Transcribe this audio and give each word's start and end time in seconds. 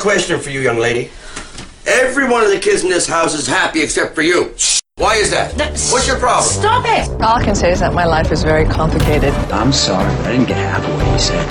a 0.00 0.02
question 0.02 0.40
for 0.40 0.50
you, 0.50 0.60
young 0.60 0.78
lady. 0.78 1.10
Every 1.86 2.28
one 2.28 2.42
of 2.42 2.50
the 2.50 2.58
kids 2.58 2.82
in 2.82 2.90
this 2.90 3.06
house 3.06 3.34
is 3.34 3.46
happy 3.46 3.82
except 3.82 4.14
for 4.14 4.22
you. 4.22 4.54
Why 4.96 5.16
is 5.16 5.30
that? 5.30 5.52
What's 5.92 6.06
your 6.06 6.18
problem? 6.18 6.44
Stop 6.44 6.84
it! 6.86 7.08
All 7.22 7.36
I 7.36 7.44
can 7.44 7.54
say 7.54 7.72
is 7.72 7.80
that 7.80 7.92
my 7.92 8.04
life 8.04 8.32
is 8.32 8.42
very 8.42 8.66
complicated. 8.66 9.32
I'm 9.50 9.72
sorry, 9.72 10.14
but 10.16 10.26
I 10.26 10.32
didn't 10.32 10.48
get 10.48 10.56
half 10.56 10.84
of 10.84 10.94
what 10.94 11.06
you 11.12 11.18
said. 11.18 11.44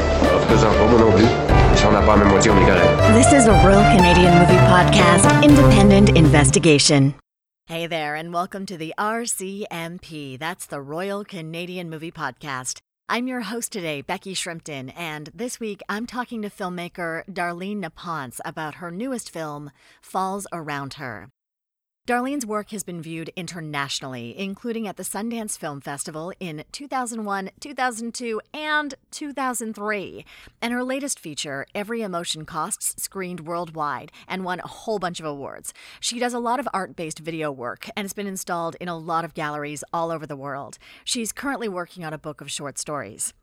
Deux 0.49 0.63
enfants, 0.63 0.91
moi 0.91 0.99
non 0.99 1.11
plus. 1.11 1.77
Si 1.77 1.85
on 1.85 1.93
n'a 1.93 2.01
pas 2.01 2.17
la 2.17 2.17
même 2.17 2.29
moitié, 2.29 2.51
on 2.51 2.57
est 2.57 2.65
correct. 2.65 3.13
This 3.13 3.33
is 3.33 3.47
a 3.47 3.53
Royal 3.65 3.83
Canadian 3.95 4.33
Movie 4.39 4.61
Podcast, 4.67 5.43
independent 5.43 6.17
investigation. 6.17 7.13
Hey 7.67 7.87
there, 7.87 8.15
and 8.15 8.33
welcome 8.33 8.65
to 8.65 8.77
the 8.77 8.93
RCMP. 8.97 10.39
That's 10.39 10.65
the 10.65 10.81
Royal 10.81 11.23
Canadian 11.23 11.89
Movie 11.89 12.11
Podcast. 12.11 12.79
I'm 13.11 13.27
your 13.27 13.41
host 13.41 13.71
today, 13.71 14.01
Becky 14.01 14.35
Shrimpton, 14.35 14.93
and 14.95 15.31
this 15.33 15.59
week 15.59 15.81
I'm 15.89 16.05
talking 16.05 16.43
to 16.43 16.49
filmmaker 16.51 17.25
Darlene 17.25 17.83
Naponse 17.83 18.39
about 18.45 18.75
her 18.75 18.91
newest 18.91 19.31
film, 19.31 19.71
Falls 19.99 20.45
Around 20.53 20.93
Her. 20.93 21.31
Darlene's 22.09 22.43
work 22.43 22.71
has 22.71 22.81
been 22.81 23.03
viewed 23.03 23.29
internationally, 23.35 24.35
including 24.35 24.87
at 24.87 24.97
the 24.97 25.03
Sundance 25.03 25.55
Film 25.59 25.79
Festival 25.79 26.33
in 26.39 26.63
2001, 26.71 27.51
2002, 27.59 28.41
and 28.51 28.95
2003. 29.11 30.25
And 30.59 30.73
her 30.73 30.83
latest 30.83 31.19
feature, 31.19 31.67
Every 31.75 32.01
Emotion 32.01 32.45
Costs, 32.45 32.99
screened 32.99 33.41
worldwide 33.41 34.11
and 34.27 34.43
won 34.43 34.59
a 34.59 34.67
whole 34.67 34.97
bunch 34.97 35.19
of 35.19 35.27
awards. 35.27 35.71
She 35.99 36.17
does 36.17 36.33
a 36.33 36.39
lot 36.39 36.59
of 36.59 36.67
art 36.73 36.95
based 36.95 37.19
video 37.19 37.51
work 37.51 37.87
and 37.95 38.05
has 38.05 38.13
been 38.13 38.25
installed 38.25 38.75
in 38.79 38.87
a 38.87 38.97
lot 38.97 39.23
of 39.23 39.35
galleries 39.35 39.83
all 39.93 40.09
over 40.09 40.25
the 40.25 40.35
world. 40.35 40.79
She's 41.03 41.31
currently 41.31 41.69
working 41.69 42.03
on 42.03 42.11
a 42.11 42.17
book 42.17 42.41
of 42.41 42.49
short 42.49 42.79
stories. 42.79 43.35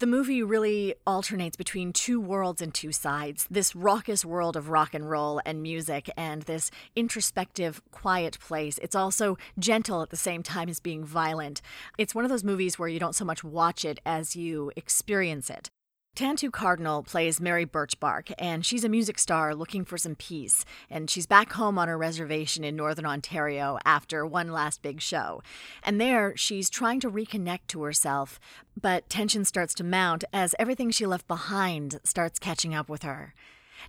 The 0.00 0.06
movie 0.08 0.42
really 0.42 0.96
alternates 1.06 1.56
between 1.56 1.92
two 1.92 2.20
worlds 2.20 2.60
and 2.60 2.74
two 2.74 2.90
sides 2.90 3.46
this 3.48 3.76
raucous 3.76 4.24
world 4.24 4.56
of 4.56 4.68
rock 4.68 4.92
and 4.92 5.08
roll 5.08 5.40
and 5.46 5.62
music, 5.62 6.10
and 6.16 6.42
this 6.42 6.72
introspective, 6.96 7.80
quiet 7.92 8.40
place. 8.40 8.76
It's 8.78 8.96
also 8.96 9.38
gentle 9.56 10.02
at 10.02 10.10
the 10.10 10.16
same 10.16 10.42
time 10.42 10.68
as 10.68 10.80
being 10.80 11.04
violent. 11.04 11.62
It's 11.96 12.12
one 12.14 12.24
of 12.24 12.30
those 12.30 12.42
movies 12.42 12.76
where 12.76 12.88
you 12.88 12.98
don't 12.98 13.14
so 13.14 13.24
much 13.24 13.44
watch 13.44 13.84
it 13.84 14.00
as 14.04 14.34
you 14.34 14.72
experience 14.74 15.48
it. 15.48 15.70
Tantoo 16.14 16.52
Cardinal 16.52 17.02
plays 17.02 17.40
Mary 17.40 17.66
Birchbark, 17.66 18.32
and 18.38 18.64
she's 18.64 18.84
a 18.84 18.88
music 18.88 19.18
star 19.18 19.52
looking 19.52 19.84
for 19.84 19.98
some 19.98 20.14
peace. 20.14 20.64
And 20.88 21.10
she's 21.10 21.26
back 21.26 21.54
home 21.54 21.76
on 21.76 21.88
her 21.88 21.98
reservation 21.98 22.62
in 22.62 22.76
Northern 22.76 23.04
Ontario 23.04 23.78
after 23.84 24.24
one 24.24 24.52
last 24.52 24.80
big 24.80 25.00
show. 25.00 25.42
And 25.82 26.00
there, 26.00 26.36
she's 26.36 26.70
trying 26.70 27.00
to 27.00 27.10
reconnect 27.10 27.66
to 27.68 27.82
herself, 27.82 28.38
but 28.80 29.08
tension 29.08 29.44
starts 29.44 29.74
to 29.74 29.84
mount 29.84 30.22
as 30.32 30.54
everything 30.56 30.92
she 30.92 31.04
left 31.04 31.26
behind 31.26 31.98
starts 32.04 32.38
catching 32.38 32.76
up 32.76 32.88
with 32.88 33.02
her. 33.02 33.34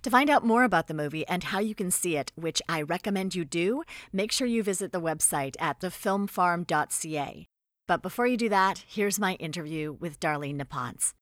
To 0.02 0.10
find 0.10 0.28
out 0.28 0.44
more 0.44 0.64
about 0.64 0.88
the 0.88 0.94
movie 0.94 1.26
and 1.28 1.44
how 1.44 1.60
you 1.60 1.76
can 1.76 1.92
see 1.92 2.16
it, 2.16 2.32
which 2.34 2.60
I 2.68 2.82
recommend 2.82 3.36
you 3.36 3.44
do, 3.44 3.84
make 4.12 4.32
sure 4.32 4.48
you 4.48 4.64
visit 4.64 4.90
the 4.90 5.00
website 5.00 5.54
at 5.60 5.78
thefilmfarm.ca. 5.78 7.46
But 7.86 8.02
before 8.02 8.26
you 8.26 8.36
do 8.36 8.48
that, 8.48 8.84
here's 8.88 9.20
my 9.20 9.34
interview 9.34 9.92
with 9.92 10.18
Darlene 10.18 10.60
Naponse. 10.60 11.12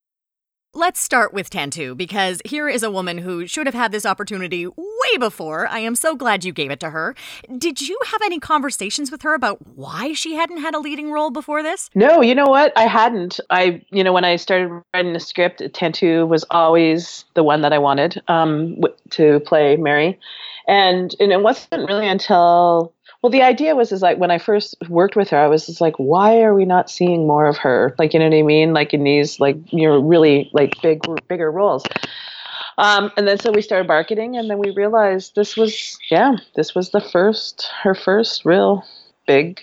Let's 0.77 0.98
start 0.98 1.33
with 1.33 1.50
Tantoo 1.50 1.97
because 1.97 2.42
here 2.44 2.69
is 2.69 2.83
a 2.83 2.91
woman 2.91 3.19
who 3.19 3.47
should 3.47 3.69
have 3.69 3.77
had 3.77 3.92
this 3.92 4.05
opportunity 4.05 4.67
way 4.67 5.17
before. 5.20 5.69
I 5.69 5.78
am 5.78 5.94
so 5.94 6.17
glad 6.17 6.44
you 6.44 6.53
gave 6.53 6.72
it 6.72 6.80
to 6.80 6.91
her. 6.91 7.14
Did 7.56 7.80
you 7.80 7.97
have 8.06 8.20
any 8.25 8.41
conversations 8.41 9.12
with 9.12 9.22
her 9.22 9.34
about 9.34 9.64
why 9.77 10.14
she 10.14 10.34
hadn't 10.34 10.56
had 10.56 10.75
a 10.75 10.80
leading 10.80 11.12
role 11.12 11.30
before 11.30 11.62
this? 11.62 11.91
No, 11.95 12.22
you 12.22 12.34
know 12.34 12.47
what? 12.47 12.72
I 12.77 12.89
hadn't. 12.89 13.39
I, 13.50 13.83
you 13.91 14.02
know, 14.02 14.12
when 14.12 14.25
I 14.25 14.34
started 14.34 14.83
writing 14.92 15.12
the 15.12 15.20
script, 15.20 15.61
Tantoo 15.61 16.27
was 16.27 16.45
always 16.50 17.25
the 17.34 17.45
one 17.45 17.61
that 17.61 17.72
I 17.72 17.78
wanted 17.78 18.20
um, 18.27 18.80
to 19.11 19.39
play 19.47 19.77
Mary. 19.77 20.19
And, 20.67 21.14
and 21.20 21.30
it 21.30 21.42
wasn't 21.42 21.89
really 21.89 22.08
until 22.08 22.94
well, 23.25 23.30
the 23.30 23.41
idea 23.41 23.75
was 23.75 23.91
is 23.91 24.03
like 24.03 24.19
when 24.19 24.30
I 24.30 24.36
first 24.36 24.77
worked 24.91 25.17
with 25.17 25.30
her, 25.30 25.39
I 25.39 25.47
was 25.47 25.64
just 25.64 25.80
like, 25.80 25.94
why 25.97 26.42
are 26.42 26.53
we 26.53 26.67
not 26.67 26.91
seeing 26.91 27.27
more 27.27 27.46
of 27.46 27.57
her? 27.57 27.95
Like, 27.98 28.12
you 28.12 28.20
know 28.20 28.29
what 28.29 28.36
I 28.36 28.42
mean? 28.42 28.74
Like 28.74 28.92
in 28.92 29.02
these 29.02 29.40
like 29.40 29.57
you 29.73 29.89
know 29.89 29.98
really 29.98 30.51
like 30.52 30.74
big 30.83 31.01
bigger 31.27 31.51
roles. 31.51 31.86
Um, 32.77 33.11
and 33.17 33.27
then 33.27 33.39
so 33.39 33.51
we 33.51 33.63
started 33.63 33.89
marketing, 33.89 34.36
and 34.36 34.51
then 34.51 34.58
we 34.58 34.73
realized 34.73 35.36
this 35.36 35.57
was 35.57 35.98
yeah, 36.11 36.36
this 36.55 36.74
was 36.74 36.90
the 36.90 37.01
first 37.01 37.67
her 37.83 37.95
first 37.95 38.45
real 38.45 38.84
big 39.27 39.58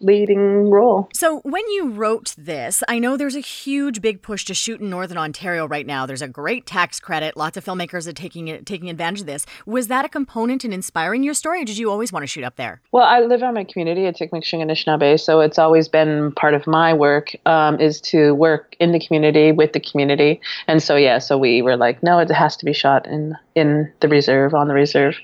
leading 0.00 0.70
role. 0.70 1.08
So, 1.14 1.40
when 1.40 1.68
you 1.70 1.90
wrote 1.90 2.34
this, 2.36 2.82
I 2.88 2.98
know 2.98 3.16
there's 3.16 3.36
a 3.36 3.40
huge 3.40 4.00
big 4.00 4.22
push 4.22 4.44
to 4.46 4.54
shoot 4.54 4.80
in 4.80 4.90
Northern 4.90 5.18
Ontario 5.18 5.66
right 5.66 5.86
now. 5.86 6.06
There's 6.06 6.22
a 6.22 6.28
great 6.28 6.66
tax 6.66 7.00
credit. 7.00 7.36
Lots 7.36 7.56
of 7.56 7.64
filmmakers 7.64 8.06
are 8.06 8.12
taking 8.12 8.48
it, 8.48 8.66
taking 8.66 8.88
advantage 8.88 9.20
of 9.20 9.26
this. 9.26 9.46
Was 9.66 9.88
that 9.88 10.04
a 10.04 10.08
component 10.08 10.64
in 10.64 10.72
inspiring 10.72 11.22
your 11.22 11.34
story, 11.34 11.62
or 11.62 11.64
did 11.64 11.78
you 11.78 11.90
always 11.90 12.12
want 12.12 12.22
to 12.22 12.26
shoot 12.26 12.44
up 12.44 12.56
there? 12.56 12.80
Well, 12.92 13.04
I 13.04 13.20
live 13.20 13.42
in 13.42 13.54
my 13.54 13.64
community 13.64 14.02
Atikameksheng 14.02 14.64
Anishinaabe, 14.64 15.20
so 15.20 15.40
it's 15.40 15.58
always 15.58 15.88
been 15.88 16.32
part 16.32 16.54
of 16.54 16.66
my 16.66 16.92
work 16.94 17.34
um, 17.46 17.78
is 17.80 18.00
to 18.02 18.34
work 18.34 18.76
in 18.80 18.92
the 18.92 19.00
community 19.00 19.52
with 19.52 19.72
the 19.72 19.80
community. 19.80 20.40
And 20.66 20.82
so, 20.82 20.96
yeah, 20.96 21.18
so 21.18 21.36
we 21.38 21.62
were 21.62 21.76
like, 21.76 22.02
no, 22.02 22.18
it 22.18 22.30
has 22.30 22.56
to 22.56 22.64
be 22.64 22.72
shot 22.72 23.06
in 23.06 23.36
in 23.54 23.92
the 24.00 24.08
reserve 24.08 24.54
on 24.54 24.68
the 24.68 24.74
reserve 24.74 25.16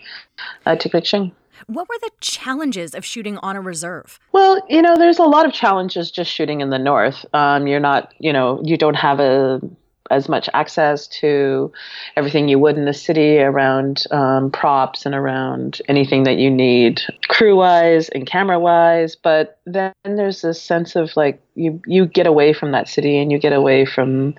Atikameksheng. 0.67 1.33
What 1.67 1.89
were 1.89 1.99
the 2.01 2.11
challenges 2.21 2.95
of 2.95 3.05
shooting 3.05 3.39
on 3.39 3.57
a 3.57 3.61
reserve? 3.61 4.19
Well, 4.33 4.63
you 4.69 4.83
know, 4.83 4.97
there's 4.97 5.19
a 5.19 5.25
lot 5.25 5.47
of 5.47 5.53
challenges 5.53 6.11
just 6.11 6.31
shooting 6.31 6.61
in 6.61 6.71
the 6.71 6.79
north. 6.79 7.25
Um, 7.33 7.67
you're 7.67 7.81
not, 7.81 8.15
you 8.19 8.33
know, 8.33 8.61
you 8.65 8.77
don't 8.77 8.95
have 8.95 9.21
a 9.21 9.61
as 10.11 10.29
much 10.29 10.49
access 10.55 11.09
to 11.09 11.73
everything 12.17 12.49
you 12.49 12.59
would 12.59 12.77
in 12.77 12.85
the 12.85 12.95
city 12.95 13.39
around 13.39 14.05
um, 14.11 14.51
props 14.51 15.05
and 15.07 15.15
around 15.15 15.81
anything 15.89 16.25
that 16.25 16.37
you 16.37 16.51
need 16.51 17.03
crew 17.29 17.57
wise 17.57 18.09
and 18.11 18.27
camera 18.27 18.59
wise 18.59 19.17
but 19.17 19.59
then 19.67 19.93
there's 20.05 20.43
this 20.43 20.63
sense 20.63 20.95
of 20.95 21.17
like 21.17 21.43
you 21.57 21.81
you 21.87 22.07
get 22.07 22.27
away 22.27 22.53
from 22.53 22.73
that 22.73 22.89
city 22.89 23.19
and 23.19 23.33
you 23.33 23.39
get 23.39 23.53
away 23.53 23.85
from 23.85 24.35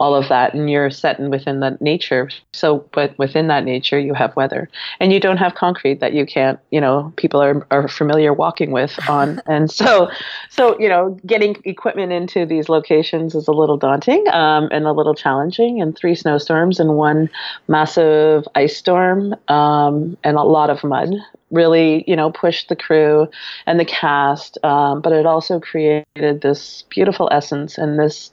all 0.00 0.14
of 0.14 0.28
that 0.28 0.54
and 0.54 0.70
you're 0.70 0.90
set 0.90 1.18
in 1.18 1.30
within 1.30 1.60
that 1.60 1.80
nature. 1.80 2.30
So 2.52 2.84
but 2.92 3.16
within 3.18 3.48
that 3.48 3.64
nature 3.64 3.98
you 3.98 4.14
have 4.14 4.34
weather. 4.34 4.68
And 4.98 5.12
you 5.12 5.20
don't 5.20 5.36
have 5.36 5.54
concrete 5.54 6.00
that 6.00 6.12
you 6.12 6.26
can't 6.26 6.58
you 6.70 6.80
know 6.80 7.12
people 7.16 7.42
are, 7.42 7.66
are 7.70 7.88
familiar 7.88 8.32
walking 8.32 8.72
with 8.72 8.98
on. 9.08 9.40
And 9.52 9.70
so 9.70 10.10
so 10.48 10.78
you 10.80 10.88
know 10.88 11.18
getting 11.26 11.56
equipment 11.64 12.10
into 12.10 12.46
these 12.46 12.68
locations 12.68 13.34
is 13.34 13.48
a 13.48 13.52
little 13.52 13.76
daunting 13.76 14.26
um, 14.28 14.68
and 14.72 14.86
a 14.86 14.92
little 14.92 15.14
challenging 15.14 15.82
and 15.82 15.94
three 15.96 16.14
snowstorms 16.14 16.80
and 16.80 16.96
one 16.96 17.28
massive 17.68 18.48
ice 18.54 18.76
storm 18.76 19.34
um, 19.48 20.16
and 20.24 20.36
a 20.36 20.42
lot 20.42 20.70
of 20.70 20.82
mud 20.82 21.10
really, 21.52 22.02
you 22.08 22.16
know, 22.16 22.32
pushed 22.32 22.68
the 22.68 22.76
crew 22.76 23.28
and 23.66 23.78
the 23.78 23.84
cast, 23.84 24.58
um, 24.64 25.00
but 25.00 25.12
it 25.12 25.26
also 25.26 25.60
created 25.60 26.40
this 26.40 26.82
beautiful 26.88 27.28
essence 27.30 27.78
and 27.78 27.98
this, 27.98 28.32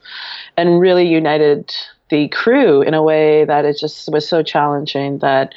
and 0.58 0.80
really 0.80 1.08
united 1.08 1.76
the 2.10 2.28
crew 2.30 2.82
in 2.82 2.96
a 2.96 3.04
way 3.04 3.46
that 3.46 3.66
it 3.66 3.78
just 3.78 4.12
was 4.12 4.28
so 4.28 4.42
challenging 4.42 5.20
that 5.20 5.54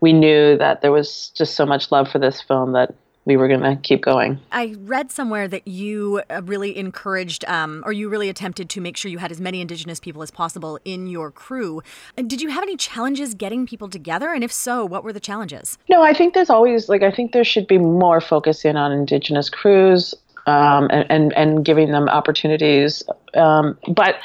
we 0.00 0.12
knew 0.12 0.56
that 0.56 0.80
there 0.80 0.92
was 0.92 1.32
just 1.34 1.56
so 1.56 1.66
much 1.66 1.90
love 1.90 2.08
for 2.08 2.20
this 2.20 2.40
film 2.40 2.72
that 2.72 2.94
we 3.28 3.36
were 3.36 3.46
going 3.46 3.60
to 3.60 3.76
keep 3.76 4.02
going. 4.02 4.40
I 4.50 4.74
read 4.80 5.12
somewhere 5.12 5.46
that 5.46 5.68
you 5.68 6.22
uh, 6.30 6.42
really 6.42 6.76
encouraged, 6.76 7.44
um, 7.44 7.82
or 7.86 7.92
you 7.92 8.08
really 8.08 8.28
attempted 8.28 8.68
to 8.70 8.80
make 8.80 8.96
sure 8.96 9.10
you 9.10 9.18
had 9.18 9.30
as 9.30 9.40
many 9.40 9.60
Indigenous 9.60 10.00
people 10.00 10.22
as 10.22 10.30
possible 10.30 10.80
in 10.84 11.06
your 11.06 11.30
crew. 11.30 11.82
Did 12.16 12.40
you 12.40 12.48
have 12.48 12.62
any 12.62 12.76
challenges 12.76 13.34
getting 13.34 13.66
people 13.66 13.88
together? 13.88 14.32
And 14.32 14.42
if 14.42 14.50
so, 14.50 14.84
what 14.84 15.04
were 15.04 15.12
the 15.12 15.20
challenges? 15.20 15.78
No, 15.88 16.02
I 16.02 16.14
think 16.14 16.34
there's 16.34 16.50
always, 16.50 16.88
like, 16.88 17.02
I 17.02 17.10
think 17.10 17.32
there 17.32 17.44
should 17.44 17.68
be 17.68 17.78
more 17.78 18.20
focus 18.20 18.64
in 18.64 18.76
on 18.76 18.90
Indigenous 18.90 19.50
crews 19.50 20.14
um, 20.46 20.88
and, 20.90 21.06
and, 21.10 21.32
and 21.34 21.64
giving 21.64 21.92
them 21.92 22.08
opportunities. 22.08 23.02
Um, 23.34 23.78
but 23.88 24.16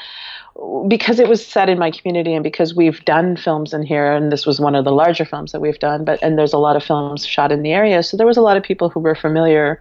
because 0.86 1.18
it 1.18 1.28
was 1.28 1.44
set 1.44 1.68
in 1.68 1.78
my 1.78 1.90
community 1.90 2.32
and 2.32 2.44
because 2.44 2.74
we've 2.74 3.04
done 3.04 3.36
films 3.36 3.74
in 3.74 3.82
here 3.82 4.12
and 4.12 4.30
this 4.30 4.46
was 4.46 4.60
one 4.60 4.76
of 4.76 4.84
the 4.84 4.92
larger 4.92 5.24
films 5.24 5.50
that 5.50 5.60
we've 5.60 5.80
done 5.80 6.04
but 6.04 6.22
and 6.22 6.38
there's 6.38 6.52
a 6.52 6.58
lot 6.58 6.76
of 6.76 6.84
films 6.84 7.26
shot 7.26 7.50
in 7.50 7.62
the 7.62 7.72
area. 7.72 8.02
So 8.02 8.16
there 8.16 8.26
was 8.26 8.36
a 8.36 8.40
lot 8.40 8.56
of 8.56 8.62
people 8.62 8.88
who 8.88 9.00
were 9.00 9.16
familiar 9.16 9.80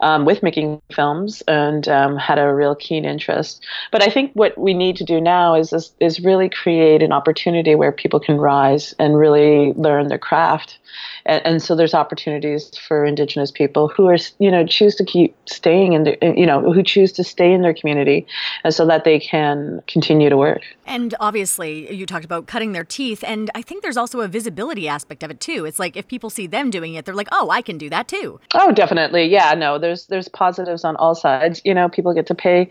um, 0.00 0.24
with 0.24 0.42
making 0.42 0.80
films 0.92 1.42
and 1.48 1.88
um, 1.88 2.16
had 2.16 2.38
a 2.38 2.54
real 2.54 2.74
keen 2.76 3.04
interest. 3.04 3.64
But 3.90 4.02
i 4.02 4.08
think 4.08 4.32
what 4.34 4.56
we 4.56 4.74
need 4.74 4.96
to 4.96 5.04
do 5.04 5.20
now 5.20 5.54
is, 5.54 5.72
is 5.72 5.92
is 6.00 6.20
really 6.20 6.48
create 6.48 7.02
an 7.02 7.12
opportunity 7.12 7.74
where 7.74 7.92
people 7.92 8.20
can 8.20 8.38
rise 8.38 8.94
and 8.98 9.16
really 9.16 9.72
learn 9.74 10.08
their 10.08 10.18
craft 10.18 10.78
and, 11.26 11.44
and, 11.44 11.62
so 11.62 11.74
there's 11.74 11.94
opportunities 11.94 12.76
for 12.78 13.04
indigenous 13.04 13.50
people 13.50 13.88
who 13.88 14.06
are 14.08 14.18
you 14.38 14.50
know 14.50 14.66
choose 14.66 14.94
to 14.96 15.04
keep 15.04 15.36
staying 15.46 15.92
in 15.92 16.04
the, 16.04 16.16
you 16.36 16.46
know 16.46 16.72
who 16.72 16.82
choose 16.82 17.12
to 17.12 17.24
stay 17.24 17.52
in 17.52 17.62
their 17.62 17.74
community 17.74 18.26
and 18.64 18.74
so 18.74 18.86
that 18.86 19.04
they 19.04 19.18
can 19.18 19.82
continue 19.86 20.12
continue 20.12 20.28
to 20.28 20.36
work. 20.36 20.62
And 20.84 21.14
obviously, 21.20 21.94
you 21.94 22.06
talked 22.06 22.24
about 22.24 22.46
cutting 22.46 22.72
their 22.72 22.84
teeth, 22.84 23.24
and 23.26 23.50
I 23.54 23.62
think 23.62 23.82
there's 23.82 23.96
also 23.96 24.20
a 24.20 24.28
visibility 24.28 24.88
aspect 24.88 25.22
of 25.22 25.30
it 25.30 25.40
too. 25.40 25.64
It's 25.64 25.78
like 25.78 25.96
if 25.96 26.06
people 26.06 26.28
see 26.28 26.46
them 26.46 26.70
doing 26.70 26.94
it, 26.94 27.04
they're 27.04 27.14
like, 27.14 27.28
"Oh, 27.32 27.50
I 27.50 27.62
can 27.62 27.78
do 27.78 27.88
that 27.90 28.08
too." 28.08 28.40
Oh, 28.54 28.72
definitely. 28.72 29.24
Yeah, 29.26 29.54
no, 29.54 29.78
there's 29.78 30.06
there's 30.06 30.28
positives 30.28 30.84
on 30.84 30.96
all 30.96 31.14
sides. 31.14 31.62
You 31.64 31.72
know, 31.72 31.88
people 31.88 32.12
get 32.12 32.26
to 32.26 32.34
pay 32.34 32.68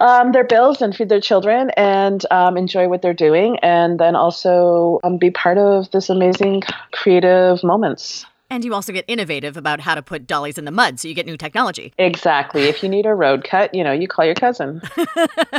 um, 0.00 0.32
their 0.32 0.44
bills 0.44 0.82
and 0.82 0.94
feed 0.94 1.08
their 1.08 1.20
children 1.20 1.70
and 1.76 2.26
um, 2.30 2.56
enjoy 2.56 2.88
what 2.88 3.00
they're 3.00 3.14
doing, 3.14 3.58
and 3.60 3.98
then 3.98 4.16
also 4.16 4.98
um, 5.04 5.16
be 5.16 5.30
part 5.30 5.56
of 5.56 5.90
this 5.92 6.10
amazing 6.10 6.62
creative 6.92 7.59
moments. 7.62 8.26
And 8.52 8.64
you 8.64 8.74
also 8.74 8.92
get 8.92 9.04
innovative 9.06 9.56
about 9.56 9.78
how 9.80 9.94
to 9.94 10.02
put 10.02 10.26
dollies 10.26 10.58
in 10.58 10.64
the 10.64 10.72
mud, 10.72 10.98
so 10.98 11.06
you 11.06 11.14
get 11.14 11.24
new 11.24 11.36
technology. 11.36 11.94
Exactly. 11.98 12.64
If 12.64 12.82
you 12.82 12.88
need 12.88 13.06
a 13.06 13.14
road 13.14 13.44
cut, 13.44 13.72
you 13.72 13.84
know, 13.84 13.92
you 13.92 14.08
call 14.08 14.24
your 14.24 14.34
cousin. 14.34 14.82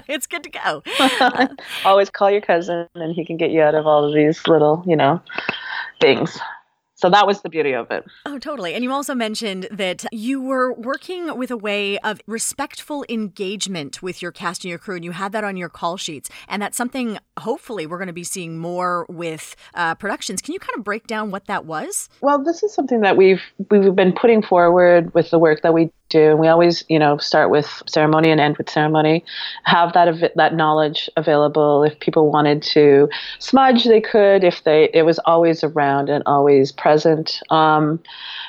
it's 0.10 0.28
good 0.28 0.44
to 0.44 0.50
go. 0.50 0.84
Always 1.86 2.10
call 2.10 2.30
your 2.30 2.42
cousin, 2.42 2.88
and 2.96 3.16
he 3.16 3.24
can 3.24 3.38
get 3.38 3.52
you 3.52 3.62
out 3.62 3.76
of 3.76 3.88
all 3.88 4.04
of 4.04 4.14
these 4.14 4.46
little, 4.46 4.84
you 4.86 4.98
know, 4.98 5.22
things. 6.02 6.38
So 7.02 7.10
that 7.10 7.26
was 7.26 7.42
the 7.42 7.50
beauty 7.50 7.74
of 7.74 7.90
it. 7.90 8.06
Oh, 8.28 8.38
totally. 8.38 8.76
And 8.76 8.84
you 8.84 8.92
also 8.92 9.16
mentioned 9.16 9.68
that 9.72 10.06
you 10.12 10.40
were 10.40 10.72
working 10.74 11.36
with 11.36 11.50
a 11.50 11.58
way 11.58 11.98
of 12.00 12.22
respectful 12.28 13.04
engagement 13.10 14.04
with 14.04 14.22
your 14.22 14.32
cast 14.32 14.64
and 14.64 14.70
your 14.70 14.78
crew, 14.78 14.98
and 14.98 15.04
you 15.04 15.12
had 15.12 15.32
that 15.32 15.44
on 15.44 15.58
your 15.58 15.70
call 15.70 15.98
sheets. 15.98 16.30
And 16.48 16.62
that's 16.62 16.78
something 16.78 17.18
hopefully 17.40 17.88
we're 17.88 17.98
going 17.98 18.08
to 18.08 18.14
be 18.14 18.24
seeing 18.24 18.60
more 18.60 19.08
with 19.10 19.56
uh, 19.74 19.96
productions. 19.96 20.44
Can 20.44 20.54
you 20.54 20.60
kind 20.60 20.78
of 20.78 20.84
break 20.84 21.08
down 21.08 21.32
what 21.32 21.48
that 21.48 21.66
was? 21.66 22.08
Well, 22.22 22.44
this 22.44 22.62
is 22.62 22.72
something 22.72 23.02
that 23.02 23.18
we've 23.18 23.42
we've 23.72 23.96
been 23.96 24.14
putting 24.14 24.44
forward 24.44 25.12
with 25.16 25.32
the 25.32 25.40
work 25.40 25.64
that 25.64 25.74
we 25.74 25.90
do. 26.12 26.32
And 26.32 26.40
We 26.40 26.48
always, 26.48 26.84
you 26.90 27.00
know, 27.00 27.18
start 27.18 27.50
with 27.50 27.82
ceremony 27.88 28.30
and 28.30 28.40
end 28.40 28.58
with 28.58 28.70
ceremony. 28.70 29.24
Have 29.64 29.94
that 29.94 30.34
that 30.36 30.56
knowledge 30.56 31.10
available. 31.18 31.84
If 31.84 32.00
people 32.00 32.32
wanted 32.32 32.62
to 32.74 33.10
smudge, 33.40 33.86
they 33.86 34.02
could. 34.02 34.44
If 34.44 34.64
they, 34.64 34.90
it 34.94 35.04
was 35.04 35.20
always 35.20 35.64
around 35.64 36.10
and 36.10 36.24
always 36.26 36.72
present. 36.72 37.42
Um, 37.50 38.00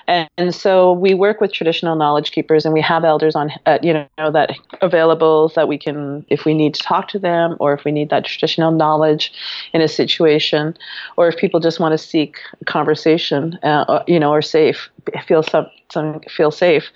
and, 0.08 0.28
and, 0.36 0.54
so 0.54 0.92
we 0.92 1.14
work 1.14 1.40
with 1.40 1.52
traditional 1.52 1.94
knowledge 1.96 2.32
keepers, 2.32 2.64
and 2.64 2.74
we 2.74 2.80
have 2.80 3.04
elders 3.04 3.36
on, 3.36 3.52
uh, 3.66 3.78
you 3.82 3.92
know, 3.92 4.30
that 4.32 4.50
available 4.80 5.52
that 5.54 5.68
we 5.68 5.78
can, 5.78 6.26
if 6.28 6.44
we 6.44 6.54
need 6.54 6.74
to 6.74 6.82
talk 6.82 7.08
to 7.08 7.18
them, 7.18 7.56
or 7.60 7.72
if 7.72 7.84
we 7.84 7.92
need 7.92 8.10
that 8.10 8.24
traditional 8.24 8.72
knowledge 8.72 9.32
in 9.72 9.80
a 9.80 9.88
situation, 9.88 10.76
or 11.16 11.28
if 11.28 11.36
people 11.36 11.60
just 11.60 11.78
want 11.78 11.92
to 11.92 11.98
seek 11.98 12.38
conversation, 12.66 13.54
uh, 13.62 14.02
you 14.08 14.18
know, 14.18 14.32
or 14.32 14.42
safe, 14.42 14.90
feel 15.26 15.42
some, 15.42 15.66
some 15.90 16.20
feel 16.28 16.50
safe, 16.50 16.90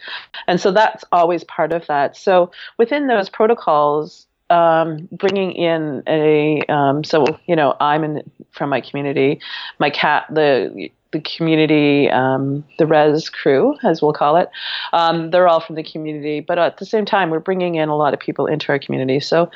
and 0.47 0.61
so 0.61 0.73
that's 0.73 1.05
always 1.13 1.45
part 1.45 1.73
of 1.73 1.87
that. 1.87 2.17
So 2.17 2.51
within 2.79 3.07
those 3.07 3.29
protocols, 3.29 4.27
um, 4.51 5.09
bringing 5.13 5.53
in 5.53 6.03
a 6.07 6.63
um, 6.69 7.05
so 7.05 7.25
you 7.47 7.57
know 7.57 7.75
I'm 7.81 8.05
in 8.05 8.31
from 8.53 8.71
my 8.71 8.81
community, 8.81 9.41
my 9.79 9.91
cat 9.91 10.27
the 10.31 10.91
the 11.13 11.21
community, 11.21 12.11
um, 12.11 12.65
the 12.79 12.87
res 12.87 13.29
crew, 13.29 13.77
as 13.85 14.03
we'll 14.03 14.13
call 14.13 14.37
it. 14.37 14.51
Um, 14.93 15.31
they're 15.31 15.49
all 15.49 15.61
from 15.61 15.77
the 15.77 15.83
community, 15.83 16.41
but 16.41 16.59
at 16.59 16.79
the 16.79 16.87
same 16.87 17.05
time, 17.05 17.31
we're 17.31 17.41
bringing 17.41 17.77
in 17.77 17.89
a 17.89 17.97
lot 17.97 18.13
of 18.13 18.21
people 18.21 18.47
into 18.47 18.69
our 18.71 18.79
community. 18.79 19.21
So, 19.21 19.51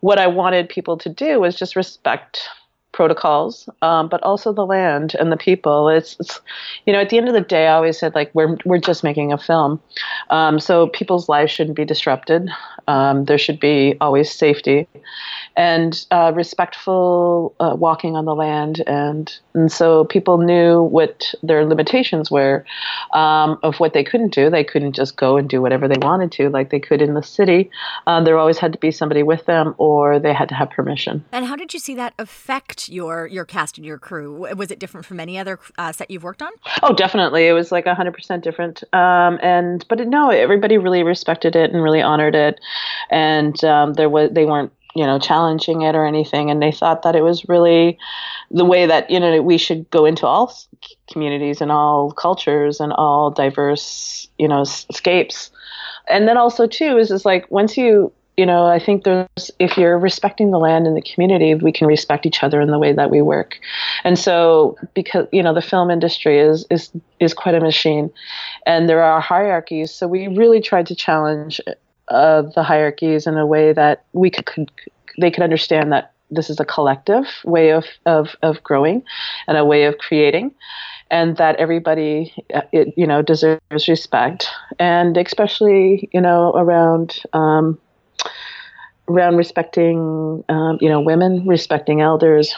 what 0.00 0.18
I 0.18 0.26
wanted 0.26 0.68
people 0.68 0.96
to 0.98 1.08
do 1.08 1.40
was 1.40 1.56
just 1.56 1.76
respect 1.76 2.48
protocols, 2.92 3.68
um, 3.82 4.08
but 4.08 4.22
also 4.22 4.52
the 4.52 4.66
land 4.66 5.14
and 5.18 5.30
the 5.30 5.36
people. 5.36 5.88
It's, 5.88 6.16
it's, 6.18 6.40
you 6.86 6.92
know, 6.92 7.00
at 7.00 7.10
the 7.10 7.18
end 7.18 7.28
of 7.28 7.34
the 7.34 7.40
day, 7.40 7.66
I 7.66 7.74
always 7.74 7.98
said 7.98 8.14
like 8.14 8.30
we're 8.34 8.56
we're 8.64 8.78
just 8.78 9.04
making 9.04 9.32
a 9.32 9.38
film, 9.38 9.80
um, 10.30 10.58
so 10.58 10.88
people's 10.88 11.28
lives 11.28 11.52
shouldn't 11.52 11.76
be 11.76 11.84
disrupted. 11.84 12.50
Um, 12.90 13.24
there 13.26 13.38
should 13.38 13.60
be 13.60 13.96
always 14.00 14.28
safety, 14.44 14.88
and 15.56 15.92
uh, 16.10 16.32
respectful 16.34 17.54
uh, 17.60 17.76
walking 17.78 18.16
on 18.16 18.24
the 18.24 18.34
land, 18.34 18.82
and 18.86 19.26
and 19.54 19.70
so 19.70 20.04
people 20.04 20.38
knew 20.38 20.82
what 20.82 21.32
their 21.42 21.64
limitations 21.64 22.30
were 22.30 22.64
um, 23.14 23.58
of 23.62 23.78
what 23.78 23.92
they 23.92 24.02
couldn't 24.02 24.34
do. 24.34 24.50
They 24.50 24.64
couldn't 24.64 24.94
just 24.96 25.16
go 25.16 25.36
and 25.36 25.48
do 25.48 25.62
whatever 25.62 25.86
they 25.86 25.98
wanted 25.98 26.32
to, 26.32 26.50
like 26.50 26.70
they 26.70 26.80
could 26.80 27.00
in 27.00 27.14
the 27.14 27.22
city. 27.22 27.70
Uh, 28.08 28.22
there 28.24 28.36
always 28.36 28.58
had 28.58 28.72
to 28.72 28.78
be 28.78 28.90
somebody 28.90 29.22
with 29.22 29.46
them, 29.46 29.74
or 29.78 30.18
they 30.18 30.34
had 30.34 30.48
to 30.48 30.56
have 30.56 30.70
permission. 30.70 31.24
And 31.30 31.44
how 31.46 31.56
did 31.56 31.72
you 31.72 31.78
see 31.78 31.94
that 31.94 32.14
affect 32.18 32.88
your 32.88 33.28
your 33.28 33.44
cast 33.44 33.78
and 33.78 33.86
your 33.86 33.98
crew? 33.98 34.48
Was 34.56 34.70
it 34.72 34.80
different 34.80 35.06
from 35.06 35.20
any 35.20 35.38
other 35.38 35.60
uh, 35.78 35.92
set 35.92 36.10
you've 36.10 36.24
worked 36.24 36.42
on? 36.42 36.50
Oh, 36.82 36.92
definitely. 36.92 37.46
It 37.46 37.52
was 37.52 37.70
like 37.70 37.86
hundred 37.86 38.14
percent 38.14 38.42
different. 38.42 38.82
Um, 38.92 39.38
and 39.42 39.86
but 39.88 40.06
no, 40.08 40.30
everybody 40.30 40.76
really 40.76 41.04
respected 41.04 41.54
it 41.54 41.70
and 41.72 41.82
really 41.82 42.02
honored 42.02 42.34
it, 42.34 42.58
and 43.10 43.62
um, 43.64 43.94
there 43.94 44.08
was 44.08 44.30
they 44.32 44.44
weren't 44.44 44.72
you 44.94 45.06
know 45.06 45.18
challenging 45.18 45.82
it 45.82 45.94
or 45.94 46.04
anything. 46.04 46.50
And 46.50 46.62
they 46.62 46.72
thought 46.72 47.02
that 47.02 47.16
it 47.16 47.22
was 47.22 47.48
really 47.48 47.98
the 48.50 48.64
way 48.64 48.86
that 48.86 49.10
you 49.10 49.20
know 49.20 49.40
we 49.42 49.58
should 49.58 49.88
go 49.90 50.04
into 50.04 50.26
all 50.26 50.52
communities 51.10 51.60
and 51.60 51.70
all 51.70 52.12
cultures 52.12 52.80
and 52.80 52.92
all 52.92 53.30
diverse 53.30 54.28
you 54.38 54.48
know 54.48 54.62
escapes 54.62 55.50
and 56.08 56.28
then 56.28 56.36
also 56.36 56.66
too 56.66 56.98
is 56.98 57.10
is 57.10 57.24
like 57.24 57.50
once 57.50 57.76
you 57.76 58.12
you 58.36 58.46
know 58.46 58.66
i 58.66 58.78
think 58.78 59.04
there's 59.04 59.50
if 59.58 59.76
you're 59.76 59.98
respecting 59.98 60.50
the 60.50 60.58
land 60.58 60.86
and 60.86 60.96
the 60.96 61.02
community 61.02 61.54
we 61.54 61.72
can 61.72 61.86
respect 61.86 62.26
each 62.26 62.42
other 62.42 62.60
in 62.60 62.70
the 62.70 62.78
way 62.78 62.92
that 62.92 63.10
we 63.10 63.22
work. 63.22 63.58
And 64.04 64.18
so 64.18 64.76
because 64.94 65.26
you 65.32 65.42
know 65.42 65.54
the 65.54 65.62
film 65.62 65.90
industry 65.90 66.38
is 66.38 66.66
is 66.70 66.90
is 67.18 67.34
quite 67.34 67.54
a 67.54 67.60
machine. 67.60 68.10
And 68.66 68.88
there 68.88 69.02
are 69.02 69.20
hierarchies. 69.20 69.92
So 69.92 70.06
we 70.06 70.28
really 70.28 70.60
tried 70.60 70.86
to 70.86 70.94
challenge 70.94 71.60
uh, 72.10 72.42
the 72.54 72.62
hierarchies 72.62 73.26
in 73.26 73.36
a 73.36 73.46
way 73.46 73.72
that 73.72 74.04
we 74.12 74.30
could, 74.30 74.46
could 74.46 74.70
they 75.18 75.30
could 75.30 75.42
understand 75.42 75.92
that 75.92 76.12
this 76.30 76.48
is 76.48 76.60
a 76.60 76.64
collective 76.64 77.26
way 77.44 77.70
of, 77.72 77.84
of, 78.06 78.36
of 78.42 78.62
growing 78.62 79.02
and 79.48 79.56
a 79.56 79.64
way 79.64 79.84
of 79.84 79.98
creating 79.98 80.52
and 81.10 81.36
that 81.36 81.56
everybody 81.56 82.32
uh, 82.54 82.62
it, 82.72 82.94
you 82.96 83.06
know 83.06 83.20
deserves 83.20 83.88
respect 83.88 84.48
and 84.78 85.16
especially 85.16 86.08
you 86.12 86.20
know 86.20 86.52
around 86.54 87.22
um, 87.32 87.78
around 89.10 89.36
respecting, 89.36 90.44
um, 90.48 90.78
you 90.80 90.88
know, 90.88 91.00
women, 91.00 91.46
respecting 91.46 92.00
elders, 92.00 92.54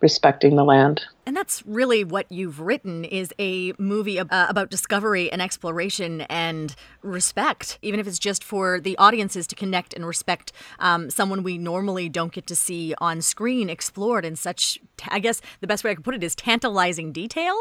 respecting 0.00 0.56
the 0.56 0.64
land. 0.64 1.02
And 1.26 1.36
that's 1.36 1.66
really 1.66 2.04
what 2.04 2.30
you've 2.30 2.60
written 2.60 3.04
is 3.04 3.34
a 3.40 3.72
movie 3.78 4.20
uh, 4.20 4.26
about 4.30 4.70
discovery 4.70 5.30
and 5.32 5.42
exploration 5.42 6.20
and 6.22 6.72
respect, 7.02 7.80
even 7.82 7.98
if 7.98 8.06
it's 8.06 8.20
just 8.20 8.44
for 8.44 8.78
the 8.78 8.96
audiences 8.96 9.48
to 9.48 9.56
connect 9.56 9.92
and 9.92 10.06
respect 10.06 10.52
um, 10.78 11.10
someone 11.10 11.42
we 11.42 11.58
normally 11.58 12.08
don't 12.08 12.32
get 12.32 12.46
to 12.46 12.54
see 12.54 12.94
on 12.98 13.20
screen 13.20 13.68
explored 13.68 14.24
in 14.24 14.36
such, 14.36 14.78
I 15.08 15.18
guess 15.18 15.40
the 15.60 15.66
best 15.66 15.82
way 15.82 15.90
I 15.90 15.96
could 15.96 16.04
put 16.04 16.14
it 16.14 16.22
is 16.22 16.36
tantalizing 16.36 17.10
detail. 17.10 17.56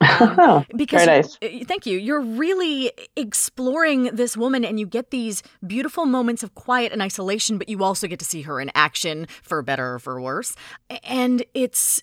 Um, 0.00 0.66
because 0.76 1.06
nice. 1.06 1.38
Uh, 1.40 1.64
thank 1.66 1.86
you. 1.86 1.96
You're 1.98 2.20
really 2.20 2.90
exploring 3.14 4.04
this 4.06 4.36
woman, 4.36 4.64
and 4.64 4.80
you 4.80 4.86
get 4.86 5.10
these 5.10 5.44
beautiful 5.64 6.04
moments 6.04 6.42
of 6.42 6.56
quiet 6.56 6.92
and 6.92 7.00
isolation, 7.00 7.58
but 7.58 7.68
you 7.68 7.84
also 7.84 8.08
get 8.08 8.18
to 8.18 8.24
see 8.24 8.42
her 8.42 8.60
in 8.60 8.72
action, 8.74 9.28
for 9.40 9.62
better 9.62 9.94
or 9.94 9.98
for 10.00 10.20
worse. 10.20 10.56
And 11.04 11.44
it's 11.54 12.02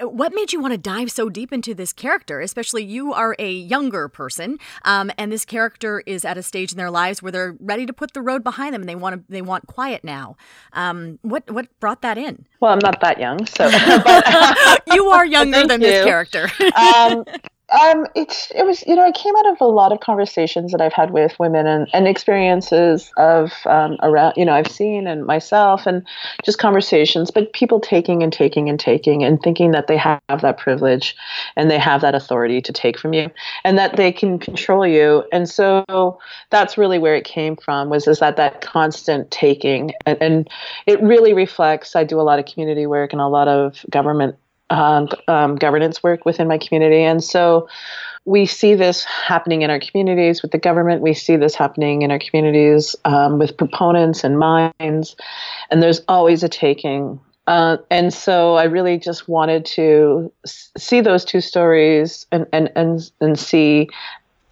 what 0.00 0.34
made 0.34 0.52
you 0.52 0.60
want 0.60 0.72
to 0.72 0.78
dive 0.78 1.10
so 1.10 1.28
deep 1.28 1.52
into 1.52 1.74
this 1.74 1.92
character? 1.92 2.40
Especially 2.40 2.84
you 2.84 3.12
are 3.12 3.36
a 3.38 3.52
younger 3.52 4.08
person 4.08 4.58
um, 4.84 5.10
and 5.16 5.30
this 5.30 5.44
character 5.44 6.02
is 6.06 6.24
at 6.24 6.36
a 6.36 6.42
stage 6.42 6.72
in 6.72 6.78
their 6.78 6.90
lives 6.90 7.22
where 7.22 7.30
they're 7.30 7.56
ready 7.60 7.86
to 7.86 7.92
put 7.92 8.12
the 8.12 8.20
road 8.22 8.42
behind 8.42 8.74
them 8.74 8.82
and 8.82 8.88
they 8.88 8.94
want 8.94 9.14
to 9.14 9.32
they 9.32 9.42
want 9.42 9.66
quiet 9.66 10.02
now. 10.02 10.36
Um, 10.72 11.18
what 11.22 11.48
what 11.50 11.68
brought 11.80 12.02
that 12.02 12.18
in? 12.18 12.46
Well 12.60 12.72
i'm 12.72 12.80
not 12.82 13.00
that 13.00 13.20
young 13.20 13.46
so 13.46 13.66
you 14.94 15.06
are 15.08 15.26
younger 15.26 15.66
than 15.66 15.80
you. 15.80 15.86
this 15.86 16.04
character. 16.04 16.50
Um, 16.76 17.24
um, 17.70 18.06
it's 18.14 18.52
it 18.54 18.64
was 18.64 18.86
you 18.86 18.94
know 18.94 19.06
it 19.06 19.16
came 19.16 19.34
out 19.34 19.46
of 19.48 19.60
a 19.60 19.66
lot 19.66 19.90
of 19.90 19.98
conversations 19.98 20.70
that 20.70 20.80
I've 20.80 20.92
had 20.92 21.10
with 21.10 21.36
women 21.40 21.66
and, 21.66 21.88
and 21.92 22.06
experiences 22.06 23.10
of 23.16 23.52
um, 23.66 23.96
around 24.02 24.34
you 24.36 24.44
know 24.44 24.52
I've 24.52 24.70
seen 24.70 25.08
and 25.08 25.26
myself 25.26 25.84
and 25.84 26.06
just 26.44 26.58
conversations, 26.58 27.32
but 27.32 27.52
people 27.54 27.80
taking 27.80 28.22
and 28.22 28.32
taking 28.32 28.68
and 28.68 28.78
taking 28.78 29.24
and 29.24 29.42
thinking 29.42 29.72
that 29.72 29.88
they 29.88 29.96
have 29.96 30.20
that 30.28 30.58
privilege 30.58 31.16
and 31.56 31.68
they 31.68 31.78
have 31.78 32.02
that 32.02 32.14
authority 32.14 32.60
to 32.60 32.72
take 32.72 32.98
from 32.98 33.12
you 33.12 33.30
and 33.64 33.76
that 33.76 33.96
they 33.96 34.12
can 34.12 34.38
control 34.38 34.86
you, 34.86 35.24
and 35.32 35.48
so 35.48 36.20
that's 36.50 36.78
really 36.78 37.00
where 37.00 37.16
it 37.16 37.24
came 37.24 37.56
from 37.56 37.90
was 37.90 38.06
is 38.06 38.20
that 38.20 38.36
that 38.36 38.60
constant 38.60 39.28
taking 39.32 39.92
and, 40.06 40.18
and 40.22 40.50
it 40.86 41.02
really 41.02 41.32
reflects. 41.32 41.96
I 41.96 42.04
do 42.04 42.20
a 42.20 42.22
lot 42.22 42.38
of 42.38 42.46
community 42.46 42.86
work 42.86 43.12
and 43.12 43.20
a 43.20 43.26
lot 43.26 43.48
of 43.48 43.84
government 43.90 44.36
um, 44.70 45.08
um, 45.28 45.56
governance 45.56 46.02
work 46.02 46.24
within 46.24 46.48
my 46.48 46.58
community. 46.58 47.02
And 47.02 47.22
so 47.22 47.68
we 48.24 48.44
see 48.44 48.74
this 48.74 49.04
happening 49.04 49.62
in 49.62 49.70
our 49.70 49.78
communities 49.78 50.42
with 50.42 50.50
the 50.50 50.58
government. 50.58 51.00
We 51.00 51.14
see 51.14 51.36
this 51.36 51.54
happening 51.54 52.02
in 52.02 52.10
our 52.10 52.18
communities 52.18 52.96
um, 53.04 53.38
with 53.38 53.56
proponents 53.56 54.24
and 54.24 54.38
mines. 54.38 55.16
And 55.70 55.82
there's 55.82 56.02
always 56.08 56.42
a 56.42 56.48
taking. 56.48 57.20
Uh, 57.46 57.76
and 57.90 58.12
so 58.12 58.56
I 58.56 58.64
really 58.64 58.98
just 58.98 59.28
wanted 59.28 59.64
to 59.66 60.32
see 60.44 61.00
those 61.00 61.24
two 61.24 61.40
stories 61.40 62.26
and, 62.32 62.46
and, 62.52 62.72
and, 62.74 63.08
and 63.20 63.38
see 63.38 63.88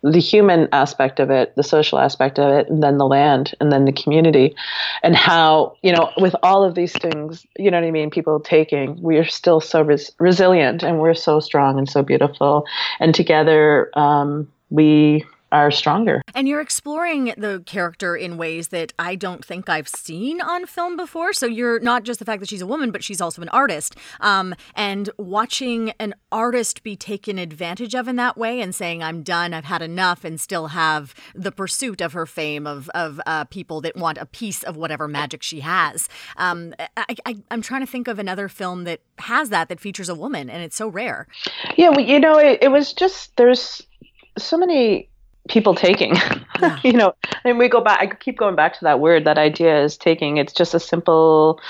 the 0.04 0.20
human 0.20 0.68
aspect 0.72 1.18
of 1.18 1.30
it, 1.30 1.56
the 1.56 1.62
social 1.62 1.98
aspect 1.98 2.38
of 2.38 2.52
it, 2.52 2.68
and 2.68 2.82
then 2.82 2.98
the 2.98 3.06
land, 3.06 3.54
and 3.58 3.72
then 3.72 3.86
the 3.86 3.92
community, 3.92 4.54
and 5.02 5.16
how 5.16 5.76
you 5.82 5.92
know 5.92 6.12
with 6.18 6.36
all 6.42 6.62
of 6.62 6.74
these 6.74 6.92
things, 6.92 7.46
you 7.56 7.70
know 7.70 7.80
what 7.80 7.86
I 7.86 7.90
mean. 7.90 8.10
People 8.10 8.38
taking, 8.38 9.00
we 9.02 9.16
are 9.16 9.24
still 9.24 9.60
so 9.60 9.80
res- 9.80 10.12
resilient, 10.18 10.82
and 10.82 11.00
we're 11.00 11.14
so 11.14 11.40
strong 11.40 11.78
and 11.78 11.88
so 11.88 12.02
beautiful, 12.02 12.66
and 13.00 13.14
together 13.14 13.90
um, 13.98 14.46
we 14.68 15.24
are 15.54 15.70
stronger. 15.70 16.20
And 16.34 16.48
you're 16.48 16.60
exploring 16.60 17.32
the 17.36 17.62
character 17.64 18.16
in 18.16 18.36
ways 18.36 18.68
that 18.68 18.92
I 18.98 19.14
don't 19.14 19.44
think 19.44 19.68
I've 19.68 19.88
seen 19.88 20.40
on 20.40 20.66
film 20.66 20.96
before. 20.96 21.32
So 21.32 21.46
you're 21.46 21.78
not 21.78 22.02
just 22.02 22.18
the 22.18 22.24
fact 22.24 22.40
that 22.40 22.48
she's 22.48 22.60
a 22.60 22.66
woman, 22.66 22.90
but 22.90 23.04
she's 23.04 23.20
also 23.20 23.40
an 23.40 23.48
artist. 23.50 23.94
Um, 24.20 24.54
and 24.74 25.10
watching 25.16 25.92
an 26.00 26.14
artist 26.32 26.82
be 26.82 26.96
taken 26.96 27.38
advantage 27.38 27.94
of 27.94 28.08
in 28.08 28.16
that 28.16 28.36
way 28.36 28.60
and 28.60 28.74
saying, 28.74 29.02
I'm 29.02 29.22
done, 29.22 29.54
I've 29.54 29.64
had 29.64 29.80
enough, 29.80 30.24
and 30.24 30.40
still 30.40 30.68
have 30.68 31.14
the 31.34 31.52
pursuit 31.52 32.00
of 32.00 32.14
her 32.14 32.26
fame 32.26 32.66
of, 32.66 32.90
of 32.90 33.20
uh, 33.24 33.44
people 33.44 33.80
that 33.82 33.96
want 33.96 34.18
a 34.18 34.26
piece 34.26 34.64
of 34.64 34.76
whatever 34.76 35.06
magic 35.06 35.42
she 35.42 35.60
has. 35.60 36.08
Um, 36.36 36.74
I, 36.96 37.14
I, 37.24 37.36
I'm 37.52 37.62
trying 37.62 37.82
to 37.82 37.86
think 37.86 38.08
of 38.08 38.18
another 38.18 38.48
film 38.48 38.84
that 38.84 39.00
has 39.18 39.50
that, 39.50 39.68
that 39.68 39.78
features 39.78 40.08
a 40.08 40.16
woman, 40.16 40.50
and 40.50 40.64
it's 40.64 40.76
so 40.76 40.88
rare. 40.88 41.28
Yeah, 41.76 41.90
well, 41.90 42.00
you 42.00 42.18
know, 42.18 42.38
it, 42.38 42.58
it 42.60 42.68
was 42.68 42.92
just, 42.92 43.36
there's 43.36 43.80
so 44.36 44.58
many 44.58 45.08
people 45.48 45.74
taking 45.74 46.14
yeah. 46.60 46.78
you 46.82 46.92
know 46.92 47.14
and 47.44 47.58
we 47.58 47.68
go 47.68 47.80
back 47.80 48.00
i 48.00 48.06
keep 48.06 48.38
going 48.38 48.56
back 48.56 48.72
to 48.72 48.84
that 48.84 49.00
word 49.00 49.24
that 49.24 49.38
idea 49.38 49.82
is 49.82 49.96
taking 49.96 50.38
it's 50.38 50.52
just 50.52 50.74
a 50.74 50.80
simple 50.80 51.60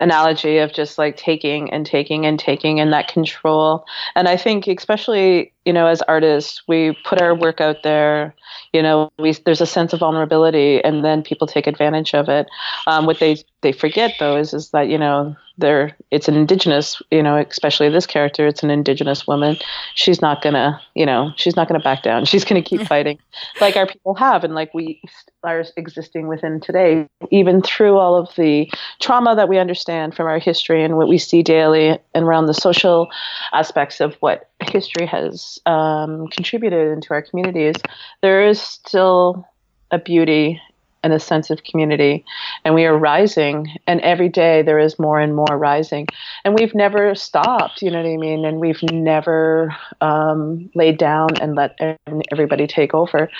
analogy 0.00 0.58
of 0.58 0.72
just 0.72 0.96
like 0.96 1.16
taking 1.16 1.70
and 1.72 1.84
taking 1.84 2.24
and 2.24 2.38
taking 2.38 2.80
and 2.80 2.92
that 2.92 3.08
control 3.08 3.84
and 4.14 4.28
i 4.28 4.36
think 4.36 4.66
especially 4.66 5.52
you 5.68 5.74
know 5.74 5.86
as 5.86 6.00
artists 6.08 6.62
we 6.66 6.96
put 7.04 7.20
our 7.20 7.34
work 7.34 7.60
out 7.60 7.82
there 7.82 8.34
you 8.72 8.82
know 8.82 9.10
we, 9.18 9.32
there's 9.44 9.60
a 9.60 9.66
sense 9.66 9.92
of 9.92 10.00
vulnerability 10.00 10.82
and 10.84 11.04
then 11.04 11.22
people 11.22 11.46
take 11.46 11.66
advantage 11.66 12.14
of 12.14 12.28
it. 12.28 12.46
Um, 12.86 13.06
what 13.06 13.18
they 13.18 13.36
they 13.62 13.72
forget 13.72 14.14
though 14.18 14.36
is 14.36 14.54
is 14.54 14.70
that 14.70 14.88
you 14.88 14.98
know 14.98 15.36
they're 15.56 15.96
it's 16.10 16.28
an 16.28 16.36
indigenous 16.36 17.02
you 17.10 17.22
know 17.22 17.36
especially 17.36 17.88
this 17.88 18.06
character 18.06 18.46
it's 18.46 18.62
an 18.62 18.70
indigenous 18.70 19.26
woman. 19.26 19.56
She's 19.94 20.20
not 20.20 20.42
gonna 20.42 20.80
you 20.94 21.06
know 21.06 21.32
she's 21.36 21.56
not 21.56 21.68
gonna 21.68 21.80
back 21.80 22.02
down. 22.02 22.24
She's 22.28 22.44
gonna 22.44 22.62
keep 22.62 22.82
fighting 22.88 23.18
like 23.60 23.76
our 23.76 23.86
people 23.86 24.14
have. 24.14 24.44
And 24.44 24.54
like 24.54 24.72
we 24.74 25.00
are 25.44 25.64
existing 25.76 26.28
within 26.28 26.60
today 26.60 27.06
even 27.30 27.62
through 27.62 27.96
all 27.96 28.16
of 28.16 28.34
the 28.36 28.70
trauma 29.00 29.34
that 29.36 29.48
we 29.48 29.58
understand 29.58 30.14
from 30.14 30.26
our 30.26 30.38
history 30.38 30.82
and 30.82 30.96
what 30.96 31.08
we 31.08 31.18
see 31.18 31.42
daily 31.42 31.98
and 32.14 32.24
around 32.24 32.46
the 32.46 32.54
social 32.54 33.08
aspects 33.52 34.00
of 34.00 34.14
what 34.20 34.47
history 34.70 35.06
has 35.06 35.58
um, 35.66 36.28
contributed 36.28 36.92
into 36.92 37.10
our 37.10 37.22
communities 37.22 37.76
there 38.22 38.46
is 38.46 38.60
still 38.60 39.44
a 39.90 39.98
beauty 39.98 40.60
and 41.02 41.12
a 41.12 41.20
sense 41.20 41.50
of 41.50 41.62
community. 41.64 42.24
And 42.64 42.74
we 42.74 42.84
are 42.86 42.96
rising, 42.96 43.68
and 43.86 44.00
every 44.00 44.28
day 44.28 44.62
there 44.62 44.78
is 44.78 44.98
more 44.98 45.20
and 45.20 45.34
more 45.34 45.58
rising. 45.58 46.06
And 46.44 46.54
we've 46.54 46.74
never 46.74 47.14
stopped, 47.14 47.82
you 47.82 47.90
know 47.90 48.02
what 48.02 48.08
I 48.08 48.16
mean? 48.16 48.44
And 48.44 48.58
we've 48.58 48.82
never 48.90 49.76
um, 50.00 50.70
laid 50.74 50.98
down 50.98 51.36
and 51.40 51.54
let 51.54 51.78
everybody 52.32 52.66
take 52.66 52.94
over. 52.94 53.30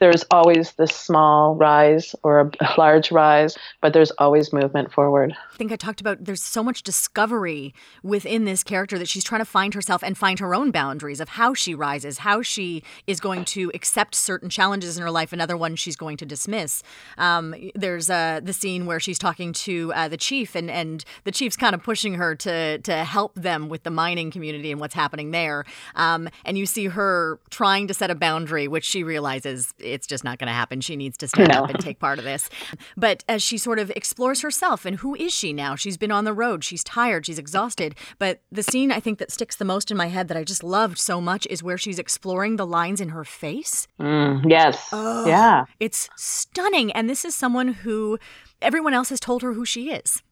There's 0.00 0.24
always 0.30 0.72
this 0.72 0.94
small 0.94 1.54
rise 1.54 2.14
or 2.22 2.40
a 2.40 2.50
large 2.78 3.10
rise, 3.12 3.56
but 3.80 3.92
there's 3.92 4.10
always 4.12 4.52
movement 4.52 4.92
forward. 4.92 5.34
I 5.54 5.56
think 5.56 5.72
I 5.72 5.76
talked 5.76 6.00
about 6.00 6.24
there's 6.24 6.42
so 6.42 6.62
much 6.62 6.82
discovery 6.82 7.74
within 8.02 8.44
this 8.44 8.62
character 8.64 8.98
that 8.98 9.08
she's 9.08 9.24
trying 9.24 9.40
to 9.40 9.46
find 9.46 9.74
herself 9.74 10.02
and 10.02 10.18
find 10.18 10.38
her 10.38 10.54
own 10.54 10.70
boundaries 10.70 11.20
of 11.20 11.30
how 11.30 11.54
she 11.54 11.74
rises, 11.74 12.18
how 12.18 12.42
she 12.42 12.82
is 13.06 13.20
going 13.20 13.44
to 13.46 13.70
accept 13.74 14.14
certain 14.14 14.50
challenges 14.50 14.96
in 14.96 15.02
her 15.02 15.10
life 15.10 15.32
another 15.32 15.56
one 15.56 15.76
she's 15.76 15.96
going 15.96 16.16
to 16.16 16.26
dismiss. 16.26 16.82
Um, 17.18 17.54
there's 17.74 18.10
uh, 18.10 18.40
the 18.42 18.52
scene 18.52 18.86
where 18.86 19.00
she's 19.00 19.18
talking 19.18 19.52
to 19.52 19.92
uh, 19.94 20.08
the 20.08 20.16
chief, 20.16 20.54
and, 20.54 20.70
and 20.70 21.04
the 21.24 21.32
chief's 21.32 21.56
kind 21.56 21.74
of 21.74 21.82
pushing 21.82 22.14
her 22.14 22.34
to 22.36 22.78
to 22.78 23.04
help 23.04 23.34
them 23.34 23.68
with 23.68 23.82
the 23.82 23.90
mining 23.90 24.30
community 24.30 24.70
and 24.70 24.80
what's 24.80 24.94
happening 24.94 25.30
there. 25.30 25.64
Um, 25.94 26.28
and 26.44 26.58
you 26.58 26.66
see 26.66 26.86
her 26.86 27.40
trying 27.50 27.86
to 27.88 27.94
set 27.94 28.10
a 28.10 28.14
boundary, 28.14 28.68
which 28.68 28.84
she 28.84 29.02
realizes 29.02 29.72
it's 29.78 30.06
just 30.06 30.24
not 30.24 30.38
going 30.38 30.48
to 30.48 30.52
happen. 30.52 30.80
She 30.80 30.96
needs 30.96 31.16
to 31.18 31.28
stand 31.28 31.50
no. 31.52 31.64
up 31.64 31.70
and 31.70 31.78
take 31.78 31.98
part 31.98 32.18
of 32.18 32.24
this. 32.24 32.48
But 32.96 33.24
as 33.28 33.42
she 33.42 33.58
sort 33.58 33.78
of 33.78 33.90
explores 33.96 34.42
herself 34.42 34.84
and 34.84 34.96
who 34.96 35.14
is 35.14 35.32
she 35.32 35.52
now? 35.52 35.74
She's 35.76 35.96
been 35.96 36.10
on 36.10 36.24
the 36.24 36.32
road. 36.32 36.64
She's 36.64 36.84
tired. 36.84 37.26
She's 37.26 37.38
exhausted. 37.38 37.94
But 38.18 38.40
the 38.50 38.62
scene 38.62 38.92
I 38.92 39.00
think 39.00 39.18
that 39.18 39.30
sticks 39.30 39.56
the 39.56 39.64
most 39.64 39.90
in 39.90 39.96
my 39.96 40.06
head 40.08 40.28
that 40.28 40.36
I 40.36 40.44
just 40.44 40.62
loved 40.62 40.98
so 40.98 41.20
much 41.20 41.46
is 41.48 41.62
where 41.62 41.78
she's 41.78 41.98
exploring 41.98 42.56
the 42.56 42.66
lines 42.66 43.00
in 43.00 43.10
her 43.10 43.24
face. 43.24 43.86
Mm, 44.00 44.48
yes. 44.48 44.88
Oh, 44.92 45.26
yeah. 45.26 45.64
It's 45.80 46.08
stunning. 46.16 46.92
And 46.96 47.10
this 47.10 47.26
is 47.26 47.34
someone 47.34 47.68
who 47.68 48.18
everyone 48.62 48.94
else 48.94 49.10
has 49.10 49.20
told 49.20 49.42
her 49.42 49.52
who 49.52 49.66
she 49.66 49.90
is. 49.90 50.22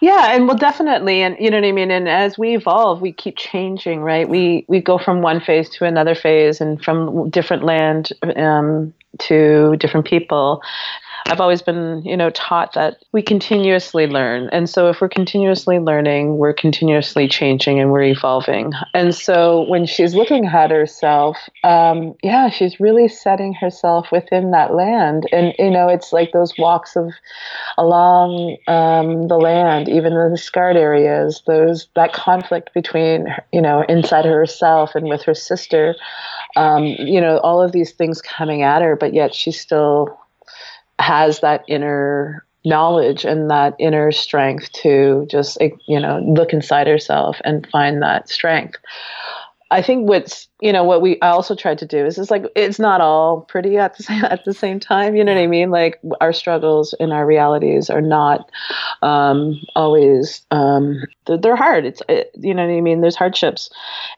Yeah, 0.00 0.34
and 0.34 0.48
well, 0.48 0.56
definitely, 0.56 1.22
and 1.22 1.36
you 1.38 1.48
know 1.48 1.58
what 1.58 1.66
I 1.66 1.70
mean. 1.70 1.92
And 1.92 2.08
as 2.08 2.36
we 2.36 2.56
evolve, 2.56 3.00
we 3.00 3.12
keep 3.12 3.36
changing, 3.36 4.00
right? 4.00 4.28
We 4.28 4.64
we 4.66 4.80
go 4.80 4.98
from 4.98 5.22
one 5.22 5.40
phase 5.40 5.68
to 5.70 5.84
another 5.84 6.16
phase, 6.16 6.60
and 6.60 6.82
from 6.82 7.30
different 7.30 7.62
land 7.62 8.10
um, 8.34 8.92
to 9.20 9.76
different 9.76 10.06
people. 10.06 10.60
I've 11.26 11.40
always 11.40 11.62
been, 11.62 12.02
you 12.04 12.16
know, 12.16 12.30
taught 12.30 12.74
that 12.74 13.02
we 13.12 13.22
continuously 13.22 14.06
learn. 14.06 14.48
And 14.52 14.68
so 14.68 14.88
if 14.88 15.00
we're 15.00 15.08
continuously 15.08 15.78
learning, 15.78 16.38
we're 16.38 16.52
continuously 16.52 17.28
changing 17.28 17.78
and 17.78 17.90
we're 17.90 18.02
evolving. 18.02 18.72
And 18.94 19.14
so 19.14 19.68
when 19.68 19.86
she's 19.86 20.14
looking 20.14 20.46
at 20.46 20.70
herself, 20.70 21.36
um, 21.64 22.14
yeah, 22.22 22.48
she's 22.48 22.80
really 22.80 23.08
setting 23.08 23.54
herself 23.54 24.08
within 24.12 24.50
that 24.52 24.74
land. 24.74 25.26
And, 25.32 25.54
you 25.58 25.70
know, 25.70 25.88
it's 25.88 26.12
like 26.12 26.32
those 26.32 26.52
walks 26.58 26.96
of 26.96 27.12
along 27.78 28.56
um, 28.66 29.28
the 29.28 29.36
land, 29.36 29.88
even 29.88 30.14
the 30.14 30.38
scarred 30.38 30.76
areas, 30.76 31.42
those 31.46 31.88
that 31.96 32.12
conflict 32.12 32.72
between, 32.74 33.26
you 33.52 33.60
know, 33.60 33.84
inside 33.88 34.24
herself 34.24 34.94
and 34.94 35.08
with 35.08 35.22
her 35.22 35.34
sister. 35.34 35.94
Um, 36.56 36.84
you 36.84 37.20
know, 37.20 37.38
all 37.38 37.62
of 37.62 37.72
these 37.72 37.92
things 37.92 38.20
coming 38.20 38.62
at 38.62 38.82
her, 38.82 38.96
but 38.96 39.14
yet 39.14 39.34
she's 39.34 39.58
still 39.60 40.19
has 41.00 41.40
that 41.40 41.64
inner 41.68 42.44
knowledge 42.64 43.24
and 43.24 43.50
that 43.50 43.74
inner 43.78 44.12
strength 44.12 44.70
to 44.72 45.26
just 45.30 45.58
you 45.88 45.98
know 45.98 46.20
look 46.20 46.52
inside 46.52 46.86
herself 46.86 47.40
and 47.44 47.66
find 47.68 48.02
that 48.02 48.28
strength. 48.28 48.78
I 49.72 49.82
think 49.82 50.08
what's 50.08 50.48
you 50.60 50.72
know 50.72 50.82
what 50.82 51.00
we 51.00 51.20
i 51.22 51.28
also 51.28 51.54
tried 51.54 51.78
to 51.78 51.86
do 51.86 52.04
is 52.04 52.18
it's 52.18 52.30
like 52.30 52.44
it's 52.56 52.80
not 52.80 53.00
all 53.00 53.42
pretty 53.42 53.78
at 53.78 53.96
the 53.96 54.02
same, 54.08 54.24
at 54.24 54.44
the 54.44 54.52
same 54.52 54.80
time 54.80 55.14
you 55.14 55.24
know 55.24 55.32
what 55.32 55.40
i 55.40 55.46
mean? 55.46 55.70
Like 55.70 56.00
our 56.20 56.32
struggles 56.32 56.92
and 57.00 57.12
our 57.12 57.24
realities 57.24 57.88
are 57.88 58.02
not 58.02 58.50
um, 59.02 59.60
always 59.76 60.44
um, 60.50 61.02
they're, 61.26 61.38
they're, 61.38 61.56
hard. 61.56 61.86
It's 61.86 62.02
it, 62.08 62.30
you 62.34 62.52
know 62.52 62.66
what 62.66 62.74
i 62.74 62.80
mean? 62.80 63.00
There's 63.00 63.16
hardships 63.16 63.70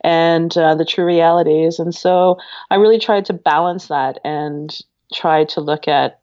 and 0.03 0.57
uh, 0.57 0.75
the 0.75 0.85
true 0.85 1.05
realities. 1.05 1.79
And 1.79 1.95
so 1.95 2.39
i 2.71 2.77
really 2.77 2.99
tried 2.99 3.27
to 3.27 3.35
balance 3.35 3.89
that 3.89 4.19
and 4.25 4.77
try 5.13 5.45
to 5.45 5.61
look 5.61 5.87
at 5.87 6.22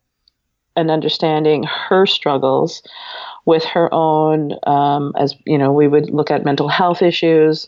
and 0.80 0.90
understanding 0.90 1.64
her 1.64 2.06
struggles 2.06 2.82
with 3.46 3.64
her 3.66 3.94
own, 3.94 4.54
um, 4.66 5.14
as 5.18 5.36
you 5.46 5.58
know, 5.58 5.74
we 5.74 5.88
would 5.88 6.10
look 6.10 6.32
at 6.32 6.46
mental 6.46 6.68
health 6.68 7.02
issues, 7.02 7.68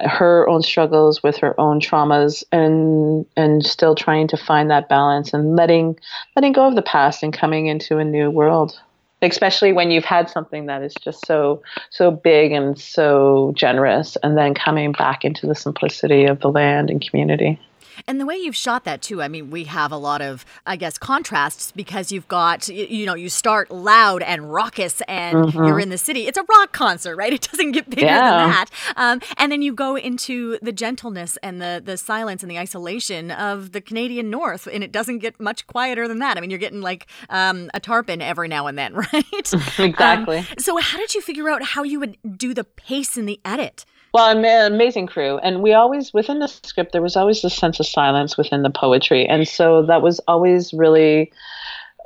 her 0.00 0.48
own 0.48 0.62
struggles 0.62 1.22
with 1.22 1.36
her 1.38 1.58
own 1.58 1.80
traumas, 1.80 2.44
and 2.52 3.26
and 3.36 3.64
still 3.64 3.94
trying 3.94 4.28
to 4.28 4.36
find 4.36 4.70
that 4.70 4.88
balance 4.88 5.32
and 5.32 5.56
letting 5.56 5.98
letting 6.36 6.52
go 6.52 6.66
of 6.68 6.74
the 6.74 6.82
past 6.82 7.22
and 7.22 7.32
coming 7.32 7.66
into 7.66 7.98
a 7.98 8.04
new 8.04 8.30
world. 8.30 8.80
Especially 9.22 9.72
when 9.72 9.90
you've 9.90 10.04
had 10.04 10.28
something 10.28 10.66
that 10.66 10.82
is 10.82 10.94
just 11.00 11.26
so 11.26 11.62
so 11.90 12.10
big 12.10 12.52
and 12.52 12.78
so 12.78 13.52
generous 13.56 14.16
and 14.22 14.36
then 14.36 14.54
coming 14.54 14.92
back 14.92 15.24
into 15.24 15.46
the 15.46 15.54
simplicity 15.54 16.24
of 16.24 16.40
the 16.40 16.50
land 16.50 16.90
and 16.90 17.00
community 17.08 17.58
and 18.06 18.20
the 18.20 18.26
way 18.26 18.36
you've 18.36 18.56
shot 18.56 18.84
that 18.84 19.02
too, 19.02 19.22
I 19.22 19.28
mean, 19.28 19.50
we 19.50 19.64
have 19.64 19.92
a 19.92 19.96
lot 19.96 20.22
of, 20.22 20.44
I 20.66 20.76
guess, 20.76 20.98
contrasts 20.98 21.72
because 21.72 22.12
you've 22.12 22.28
got, 22.28 22.68
you 22.68 23.06
know, 23.06 23.14
you 23.14 23.28
start 23.28 23.70
loud 23.70 24.22
and 24.22 24.52
raucous 24.52 25.00
and 25.02 25.36
mm-hmm. 25.36 25.64
you're 25.64 25.80
in 25.80 25.90
the 25.90 25.98
city. 25.98 26.26
It's 26.26 26.38
a 26.38 26.44
rock 26.48 26.72
concert, 26.72 27.16
right? 27.16 27.32
It 27.44 27.48
doesn't 27.50 27.72
get 27.72 27.90
bigger 27.90 28.06
yeah. 28.06 28.38
than 28.38 28.50
that. 28.50 28.70
Um, 28.96 29.20
and 29.38 29.50
then 29.50 29.60
you 29.60 29.74
go 29.74 29.96
into 29.96 30.56
the 30.62 30.72
gentleness 30.72 31.36
and 31.42 31.60
the 31.60 31.82
the 31.84 31.96
silence 31.96 32.42
and 32.42 32.50
the 32.50 32.58
isolation 32.58 33.30
of 33.30 33.72
the 33.72 33.80
Canadian 33.80 34.30
North, 34.30 34.68
and 34.72 34.84
it 34.84 34.92
doesn't 34.92 35.18
get 35.18 35.40
much 35.40 35.66
quieter 35.66 36.06
than 36.06 36.20
that. 36.20 36.36
I 36.36 36.40
mean, 36.40 36.50
you're 36.50 36.58
getting 36.58 36.80
like 36.80 37.06
um, 37.28 37.70
a 37.74 37.80
tarpon 37.80 38.22
every 38.22 38.48
now 38.48 38.66
and 38.66 38.78
then, 38.78 38.94
right? 39.12 39.24
exactly. 39.78 40.38
Um, 40.38 40.46
so, 40.58 40.76
how 40.78 40.98
did 40.98 41.14
you 41.14 41.20
figure 41.20 41.48
out 41.48 41.62
how 41.62 41.82
you 41.82 42.00
would 42.00 42.16
do 42.36 42.54
the 42.54 42.64
pace 42.64 43.16
in 43.16 43.26
the 43.26 43.40
edit? 43.44 43.84
Well, 44.14 44.30
an 44.30 44.72
amazing 44.72 45.08
crew, 45.08 45.38
and 45.38 45.60
we 45.60 45.72
always 45.72 46.14
within 46.14 46.38
the 46.38 46.46
script 46.46 46.92
there 46.92 47.02
was 47.02 47.16
always 47.16 47.42
this 47.42 47.56
sense 47.56 47.80
of 47.80 47.86
silence 47.86 48.38
within 48.38 48.62
the 48.62 48.70
poetry, 48.70 49.26
and 49.26 49.46
so 49.46 49.82
that 49.86 50.02
was 50.02 50.20
always 50.28 50.72
really 50.72 51.32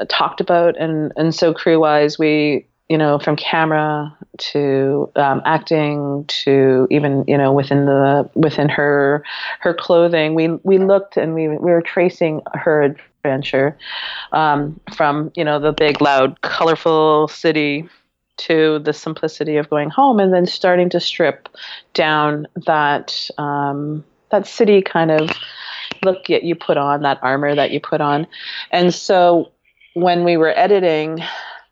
uh, 0.00 0.06
talked 0.08 0.40
about, 0.40 0.74
and 0.78 1.12
and 1.16 1.34
so 1.34 1.52
crew 1.52 1.80
wise 1.80 2.18
we 2.18 2.66
you 2.88 2.96
know, 2.96 3.18
from 3.18 3.36
camera 3.36 4.16
to 4.38 5.10
um, 5.16 5.42
acting 5.44 6.24
to 6.28 6.86
even 6.90 7.24
you 7.28 7.36
know 7.36 7.52
within 7.52 7.84
the 7.84 8.28
within 8.34 8.70
her 8.70 9.22
her 9.60 9.74
clothing, 9.74 10.34
we 10.34 10.48
we 10.62 10.78
looked 10.78 11.18
and 11.18 11.34
we 11.34 11.48
we 11.48 11.70
were 11.70 11.82
tracing 11.82 12.40
her 12.54 12.96
adventure 13.22 13.76
um, 14.32 14.80
from 14.96 15.30
you 15.34 15.44
know 15.44 15.58
the 15.58 15.72
big, 15.72 16.00
loud, 16.00 16.40
colorful 16.40 17.28
city 17.28 17.86
to 18.38 18.78
the 18.80 18.92
simplicity 18.92 19.56
of 19.56 19.68
going 19.70 19.90
home, 19.90 20.18
and 20.18 20.32
then 20.32 20.46
starting 20.46 20.88
to 20.90 21.00
strip 21.00 21.48
down 21.94 22.46
that 22.66 23.28
um, 23.38 24.04
that 24.30 24.46
city 24.46 24.82
kind 24.82 25.10
of 25.10 25.30
look 26.02 26.26
that 26.26 26.44
you 26.44 26.54
put 26.54 26.76
on, 26.76 27.02
that 27.02 27.18
armor 27.22 27.54
that 27.54 27.70
you 27.70 27.80
put 27.80 28.00
on, 28.00 28.26
and 28.70 28.94
so 28.94 29.50
when 29.94 30.24
we 30.24 30.36
were 30.36 30.56
editing 30.56 31.20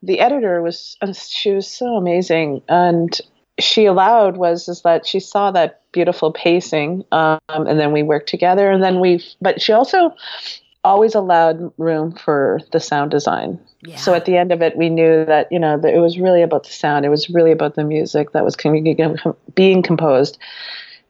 the 0.03 0.21
editor 0.21 0.63
was 0.63 0.97
uh, 1.03 1.13
she 1.13 1.53
was 1.53 1.67
so 1.67 1.97
amazing. 1.97 2.63
And 2.69 3.19
she 3.59 3.87
allowed 3.87 4.37
was 4.37 4.69
is 4.69 4.83
that 4.83 5.07
she 5.07 5.21
saw 5.21 5.51
that 5.51 5.81
beautiful 5.93 6.33
pacing 6.33 7.05
um, 7.13 7.41
and 7.49 7.81
then 7.81 7.93
we 7.93 8.03
worked 8.03 8.29
together 8.29 8.71
and 8.71 8.83
then 8.83 9.01
we 9.01 9.25
but 9.41 9.63
she 9.63 9.73
also 9.73 10.15
always 10.87 11.15
allowed 11.15 11.73
room 11.79 12.13
for 12.13 12.61
the 12.73 12.81
sound 12.81 13.11
design. 13.11 13.59
Yeah. 13.83 13.97
so 13.97 14.15
at 14.15 14.25
the 14.25 14.37
end 14.37 14.53
of 14.53 14.63
it 14.63 14.77
we 14.77 14.89
knew 14.89 15.25
that 15.27 15.49
you 15.51 15.59
know 15.59 15.79
that 15.79 15.95
it 15.95 15.99
was 15.99 16.19
really 16.19 16.43
about 16.43 16.65
the 16.65 16.73
sound. 16.73 17.05
It 17.05 17.11
was 17.11 17.29
really 17.29 17.53
about 17.53 17.75
the 17.75 17.85
music 17.85 18.33
that 18.33 18.45
was 18.45 18.57
being 19.55 19.83
composed 19.83 20.39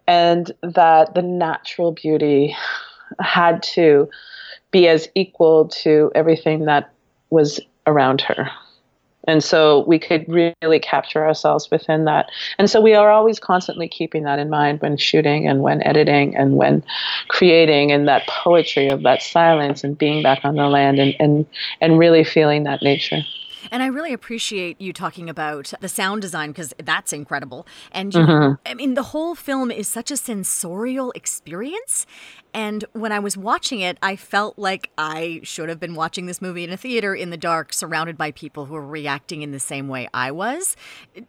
and 0.08 0.52
that 0.62 1.14
the 1.14 1.22
natural 1.22 1.92
beauty 1.92 2.56
had 3.20 3.62
to 3.62 4.08
be 4.70 4.88
as 4.88 5.08
equal 5.14 5.68
to 5.68 6.10
everything 6.14 6.64
that 6.64 6.92
was 7.30 7.60
around 7.86 8.20
her 8.20 8.50
and 9.26 9.42
so 9.42 9.84
we 9.86 9.98
could 9.98 10.26
really 10.28 10.78
capture 10.78 11.24
ourselves 11.24 11.70
within 11.70 12.04
that. 12.04 12.30
And 12.58 12.70
so 12.70 12.80
we 12.80 12.94
are 12.94 13.10
always 13.10 13.38
constantly 13.38 13.88
keeping 13.88 14.24
that 14.24 14.38
in 14.38 14.50
mind 14.50 14.80
when 14.80 14.96
shooting 14.96 15.46
and 15.48 15.62
when 15.62 15.82
editing 15.82 16.36
and 16.36 16.56
when 16.56 16.82
creating 17.28 17.92
and 17.92 18.06
that 18.08 18.26
poetry 18.26 18.88
of 18.88 19.02
that 19.02 19.22
silence 19.22 19.82
and 19.84 19.98
being 19.98 20.22
back 20.22 20.44
on 20.44 20.56
the 20.56 20.68
land 20.68 20.98
and, 20.98 21.14
and, 21.18 21.46
and 21.80 21.98
really 21.98 22.24
feeling 22.24 22.64
that 22.64 22.82
nature. 22.82 23.22
And 23.76 23.82
I 23.82 23.88
really 23.88 24.14
appreciate 24.14 24.80
you 24.80 24.94
talking 24.94 25.28
about 25.28 25.74
the 25.82 25.88
sound 25.90 26.22
design 26.22 26.48
because 26.48 26.72
that's 26.82 27.12
incredible. 27.12 27.66
And 27.92 28.14
you, 28.14 28.20
mm-hmm. 28.20 28.54
I 28.64 28.72
mean, 28.72 28.94
the 28.94 29.02
whole 29.02 29.34
film 29.34 29.70
is 29.70 29.86
such 29.86 30.10
a 30.10 30.16
sensorial 30.16 31.12
experience. 31.14 32.06
And 32.54 32.86
when 32.94 33.12
I 33.12 33.18
was 33.18 33.36
watching 33.36 33.80
it, 33.80 33.98
I 34.00 34.16
felt 34.16 34.58
like 34.58 34.90
I 34.96 35.40
should 35.42 35.68
have 35.68 35.78
been 35.78 35.94
watching 35.94 36.24
this 36.24 36.40
movie 36.40 36.64
in 36.64 36.70
a 36.70 36.78
theater 36.78 37.14
in 37.14 37.28
the 37.28 37.36
dark, 37.36 37.74
surrounded 37.74 38.16
by 38.16 38.30
people 38.30 38.64
who 38.64 38.74
are 38.76 38.86
reacting 38.86 39.42
in 39.42 39.52
the 39.52 39.60
same 39.60 39.88
way 39.88 40.08
I 40.14 40.30
was. 40.30 40.74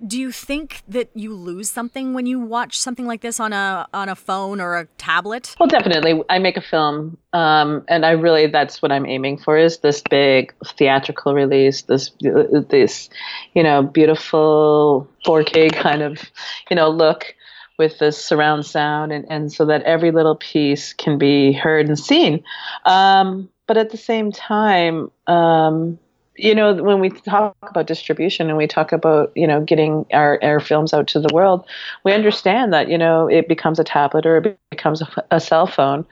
Do 0.05 0.17
you 0.17 0.31
think 0.31 0.83
that 0.87 1.09
you 1.13 1.33
lose 1.33 1.69
something 1.69 2.13
when 2.13 2.27
you 2.27 2.39
watch 2.39 2.79
something 2.79 3.05
like 3.05 3.19
this 3.19 3.41
on 3.41 3.51
a 3.51 3.89
on 3.93 4.07
a 4.07 4.15
phone 4.15 4.61
or 4.61 4.77
a 4.77 4.85
tablet? 4.97 5.53
Well, 5.59 5.67
definitely. 5.67 6.23
I 6.29 6.39
make 6.39 6.55
a 6.55 6.61
film, 6.61 7.17
um, 7.33 7.83
and 7.87 8.05
I 8.05 8.11
really 8.11 8.47
that's 8.47 8.81
what 8.81 8.91
I'm 8.91 9.05
aiming 9.05 9.39
for 9.39 9.57
is 9.57 9.79
this 9.79 10.01
big 10.01 10.53
theatrical 10.65 11.33
release, 11.33 11.83
this 11.83 12.11
this 12.19 13.09
you 13.53 13.63
know 13.63 13.83
beautiful 13.83 15.07
4K 15.25 15.73
kind 15.73 16.01
of 16.01 16.19
you 16.69 16.75
know 16.75 16.89
look 16.89 17.35
with 17.77 17.99
the 17.99 18.11
surround 18.11 18.65
sound 18.65 19.11
and, 19.11 19.25
and 19.29 19.53
so 19.53 19.65
that 19.65 19.83
every 19.83 20.11
little 20.11 20.35
piece 20.35 20.93
can 20.93 21.17
be 21.17 21.53
heard 21.53 21.87
and 21.87 21.99
seen. 21.99 22.43
Um, 22.85 23.49
but 23.67 23.77
at 23.77 23.91
the 23.91 23.97
same 23.97 24.31
time, 24.31 25.11
um, 25.27 25.99
you 26.37 26.53
know, 26.53 26.75
when 26.75 26.99
we 26.99 27.09
talk 27.09 27.55
about 27.63 27.87
distribution 27.87 28.47
and 28.49 28.57
we 28.57 28.67
talk 28.67 28.91
about, 28.91 29.31
you 29.35 29.47
know, 29.47 29.61
getting 29.61 30.05
our, 30.13 30.39
our 30.43 30.59
films 30.59 30.93
out 30.93 31.07
to 31.07 31.19
the 31.19 31.33
world, 31.33 31.65
we 32.03 32.13
understand 32.13 32.71
that, 32.73 32.89
you 32.89 32.97
know, 32.97 33.27
it 33.27 33.47
becomes 33.47 33.79
a 33.79 33.83
tablet 33.83 34.25
or 34.25 34.37
it 34.37 34.59
becomes 34.69 35.01
a, 35.01 35.25
a 35.31 35.39
cell 35.39 35.67
phone. 35.67 36.05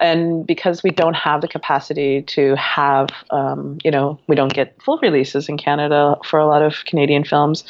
And 0.00 0.46
because 0.46 0.82
we 0.82 0.90
don't 0.90 1.14
have 1.14 1.40
the 1.40 1.48
capacity 1.48 2.22
to 2.22 2.56
have, 2.56 3.08
um, 3.30 3.78
you 3.84 3.90
know, 3.90 4.18
we 4.26 4.34
don't 4.34 4.52
get 4.52 4.80
full 4.82 4.98
releases 5.00 5.48
in 5.48 5.56
Canada 5.56 6.16
for 6.24 6.38
a 6.38 6.46
lot 6.46 6.62
of 6.62 6.84
Canadian 6.84 7.24
films, 7.24 7.64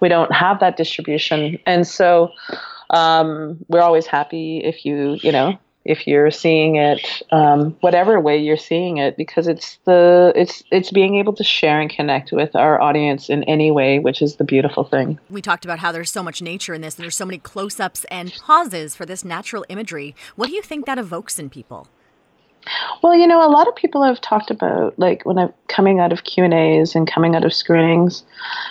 we 0.00 0.08
don't 0.08 0.32
have 0.32 0.60
that 0.60 0.76
distribution. 0.76 1.58
And 1.66 1.86
so, 1.86 2.30
um, 2.90 3.58
we're 3.68 3.80
always 3.80 4.06
happy 4.06 4.58
if 4.58 4.84
you 4.84 5.18
you 5.22 5.32
know 5.32 5.58
if 5.84 6.06
you're 6.06 6.30
seeing 6.30 6.76
it 6.76 7.22
um, 7.30 7.76
whatever 7.80 8.20
way 8.20 8.36
you're 8.36 8.56
seeing 8.56 8.98
it 8.98 9.16
because 9.16 9.46
it's 9.46 9.78
the 9.84 10.32
it's 10.34 10.62
it's 10.70 10.90
being 10.90 11.16
able 11.16 11.32
to 11.32 11.44
share 11.44 11.80
and 11.80 11.90
connect 11.90 12.32
with 12.32 12.54
our 12.56 12.80
audience 12.80 13.28
in 13.28 13.42
any 13.44 13.70
way 13.70 13.98
which 13.98 14.22
is 14.22 14.36
the 14.36 14.44
beautiful 14.44 14.84
thing 14.84 15.18
we 15.30 15.42
talked 15.42 15.64
about 15.64 15.78
how 15.78 15.92
there's 15.92 16.10
so 16.10 16.22
much 16.22 16.40
nature 16.42 16.74
in 16.74 16.80
this 16.80 16.96
and 16.96 17.02
there's 17.02 17.16
so 17.16 17.26
many 17.26 17.38
close-ups 17.38 18.04
and 18.10 18.32
pauses 18.34 18.96
for 18.96 19.06
this 19.06 19.24
natural 19.24 19.64
imagery 19.68 20.14
what 20.36 20.48
do 20.48 20.54
you 20.54 20.62
think 20.62 20.86
that 20.86 20.98
evokes 20.98 21.38
in 21.38 21.50
people 21.50 21.88
well, 23.02 23.14
you 23.14 23.26
know, 23.26 23.46
a 23.46 23.50
lot 23.50 23.68
of 23.68 23.76
people 23.76 24.02
have 24.02 24.20
talked 24.20 24.50
about 24.50 24.98
like 24.98 25.24
when 25.24 25.38
I'm 25.38 25.52
coming 25.68 26.00
out 26.00 26.12
of 26.12 26.24
Q 26.24 26.44
and 26.44 26.54
A's 26.54 26.94
and 26.94 27.10
coming 27.10 27.36
out 27.36 27.44
of 27.44 27.52
screenings, 27.52 28.24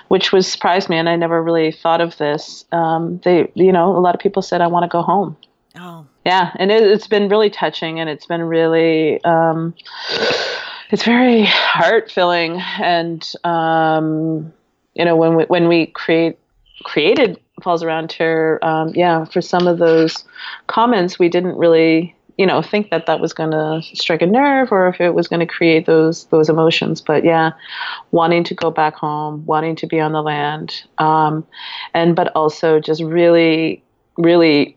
which 0.07 0.31
was 0.31 0.51
surprised 0.51 0.89
me, 0.89 0.97
and 0.97 1.07
I 1.07 1.15
never 1.15 1.43
really 1.43 1.71
thought 1.71 2.01
of 2.01 2.17
this. 2.17 2.65
Um, 2.71 3.19
they, 3.23 3.51
you 3.53 3.71
know, 3.71 3.95
a 3.95 3.99
lot 3.99 4.15
of 4.15 4.21
people 4.21 4.41
said, 4.41 4.61
"I 4.61 4.67
want 4.67 4.83
to 4.83 4.87
go 4.87 5.01
home." 5.01 5.37
Oh, 5.75 6.05
yeah, 6.23 6.51
and 6.57 6.71
it, 6.71 6.83
has 6.83 7.07
been 7.07 7.29
really 7.29 7.49
touching, 7.49 7.99
and 7.99 8.07
it's 8.07 8.27
been 8.27 8.43
really, 8.43 9.23
um, 9.23 9.73
it's 10.91 11.03
very 11.03 11.45
heart 11.45 12.11
filling, 12.11 12.61
and 12.79 13.31
um, 13.43 14.53
you 14.93 15.03
know, 15.03 15.15
when 15.15 15.35
we 15.35 15.43
when 15.45 15.67
we 15.67 15.87
create 15.87 16.37
created 16.83 17.39
Falls 17.63 17.81
Around 17.81 18.11
Her, 18.13 18.59
um, 18.63 18.89
yeah, 18.93 19.25
for 19.25 19.41
some 19.41 19.67
of 19.67 19.79
those 19.79 20.23
comments, 20.67 21.17
we 21.17 21.27
didn't 21.27 21.57
really 21.57 22.15
you 22.37 22.45
know 22.45 22.61
think 22.61 22.89
that 22.89 23.05
that 23.05 23.19
was 23.19 23.33
going 23.33 23.51
to 23.51 23.81
strike 23.95 24.21
a 24.21 24.25
nerve 24.25 24.71
or 24.71 24.87
if 24.87 24.99
it 24.99 25.13
was 25.13 25.27
going 25.27 25.39
to 25.39 25.45
create 25.45 25.85
those 25.85 26.25
those 26.25 26.49
emotions 26.49 26.99
but 26.99 27.23
yeah 27.23 27.51
wanting 28.11 28.43
to 28.43 28.55
go 28.55 28.71
back 28.71 28.95
home 28.95 29.45
wanting 29.45 29.75
to 29.75 29.85
be 29.85 29.99
on 29.99 30.13
the 30.13 30.21
land 30.21 30.83
um, 30.97 31.45
and 31.93 32.15
but 32.15 32.31
also 32.35 32.79
just 32.79 33.03
really 33.03 33.83
really 34.17 34.75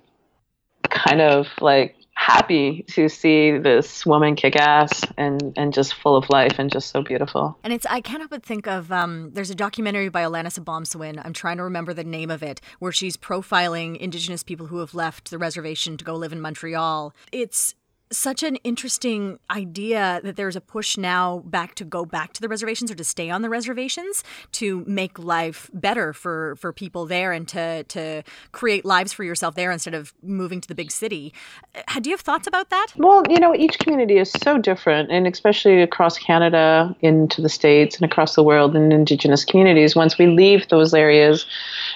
kind 0.88 1.20
of 1.20 1.48
like 1.60 1.96
happy 2.16 2.82
to 2.88 3.08
see 3.10 3.58
this 3.58 4.06
woman 4.06 4.34
kick 4.34 4.56
ass 4.56 5.02
and 5.18 5.52
and 5.56 5.74
just 5.74 5.94
full 5.94 6.16
of 6.16 6.28
life 6.30 6.58
and 6.58 6.72
just 6.72 6.90
so 6.90 7.02
beautiful. 7.02 7.58
And 7.62 7.72
it's 7.72 7.86
I 7.86 8.02
help 8.04 8.30
but 8.30 8.42
think 8.42 8.66
of 8.66 8.90
um, 8.90 9.30
there's 9.34 9.50
a 9.50 9.54
documentary 9.54 10.08
by 10.08 10.22
Alanis 10.22 10.58
Obomsawin. 10.58 11.20
I'm 11.24 11.34
trying 11.34 11.58
to 11.58 11.62
remember 11.62 11.92
the 11.92 12.04
name 12.04 12.30
of 12.30 12.42
it, 12.42 12.60
where 12.78 12.90
she's 12.90 13.16
profiling 13.16 13.96
Indigenous 13.98 14.42
people 14.42 14.66
who 14.66 14.78
have 14.78 14.94
left 14.94 15.30
the 15.30 15.38
reservation 15.38 15.96
to 15.98 16.04
go 16.04 16.14
live 16.14 16.32
in 16.32 16.40
Montreal. 16.40 17.14
It's 17.32 17.74
such 18.10 18.42
an 18.42 18.56
interesting 18.56 19.38
idea 19.50 20.20
that 20.22 20.36
there's 20.36 20.54
a 20.54 20.60
push 20.60 20.96
now 20.96 21.42
back 21.44 21.74
to 21.74 21.84
go 21.84 22.04
back 22.04 22.32
to 22.32 22.40
the 22.40 22.48
reservations 22.48 22.90
or 22.90 22.94
to 22.94 23.04
stay 23.04 23.30
on 23.30 23.42
the 23.42 23.48
reservations 23.48 24.22
to 24.52 24.84
make 24.86 25.18
life 25.18 25.70
better 25.74 26.12
for 26.12 26.54
for 26.56 26.72
people 26.72 27.06
there 27.06 27.32
and 27.32 27.48
to 27.48 27.82
to 27.84 28.22
create 28.52 28.84
lives 28.84 29.12
for 29.12 29.24
yourself 29.24 29.54
there 29.56 29.72
instead 29.72 29.94
of 29.94 30.14
moving 30.22 30.60
to 30.60 30.68
the 30.68 30.74
big 30.74 30.90
city. 30.90 31.34
Do 32.00 32.08
you 32.08 32.14
have 32.14 32.20
thoughts 32.20 32.46
about 32.46 32.70
that? 32.70 32.88
Well, 32.96 33.24
you 33.28 33.40
know, 33.40 33.54
each 33.54 33.78
community 33.78 34.18
is 34.18 34.30
so 34.30 34.58
different, 34.58 35.10
and 35.10 35.26
especially 35.26 35.82
across 35.82 36.16
Canada, 36.18 36.94
into 37.00 37.42
the 37.42 37.48
states, 37.48 37.96
and 37.96 38.04
across 38.04 38.36
the 38.36 38.42
world, 38.42 38.76
in 38.76 38.92
Indigenous 38.92 39.44
communities. 39.44 39.96
Once 39.96 40.16
we 40.16 40.26
leave 40.26 40.68
those 40.68 40.94
areas, 40.94 41.46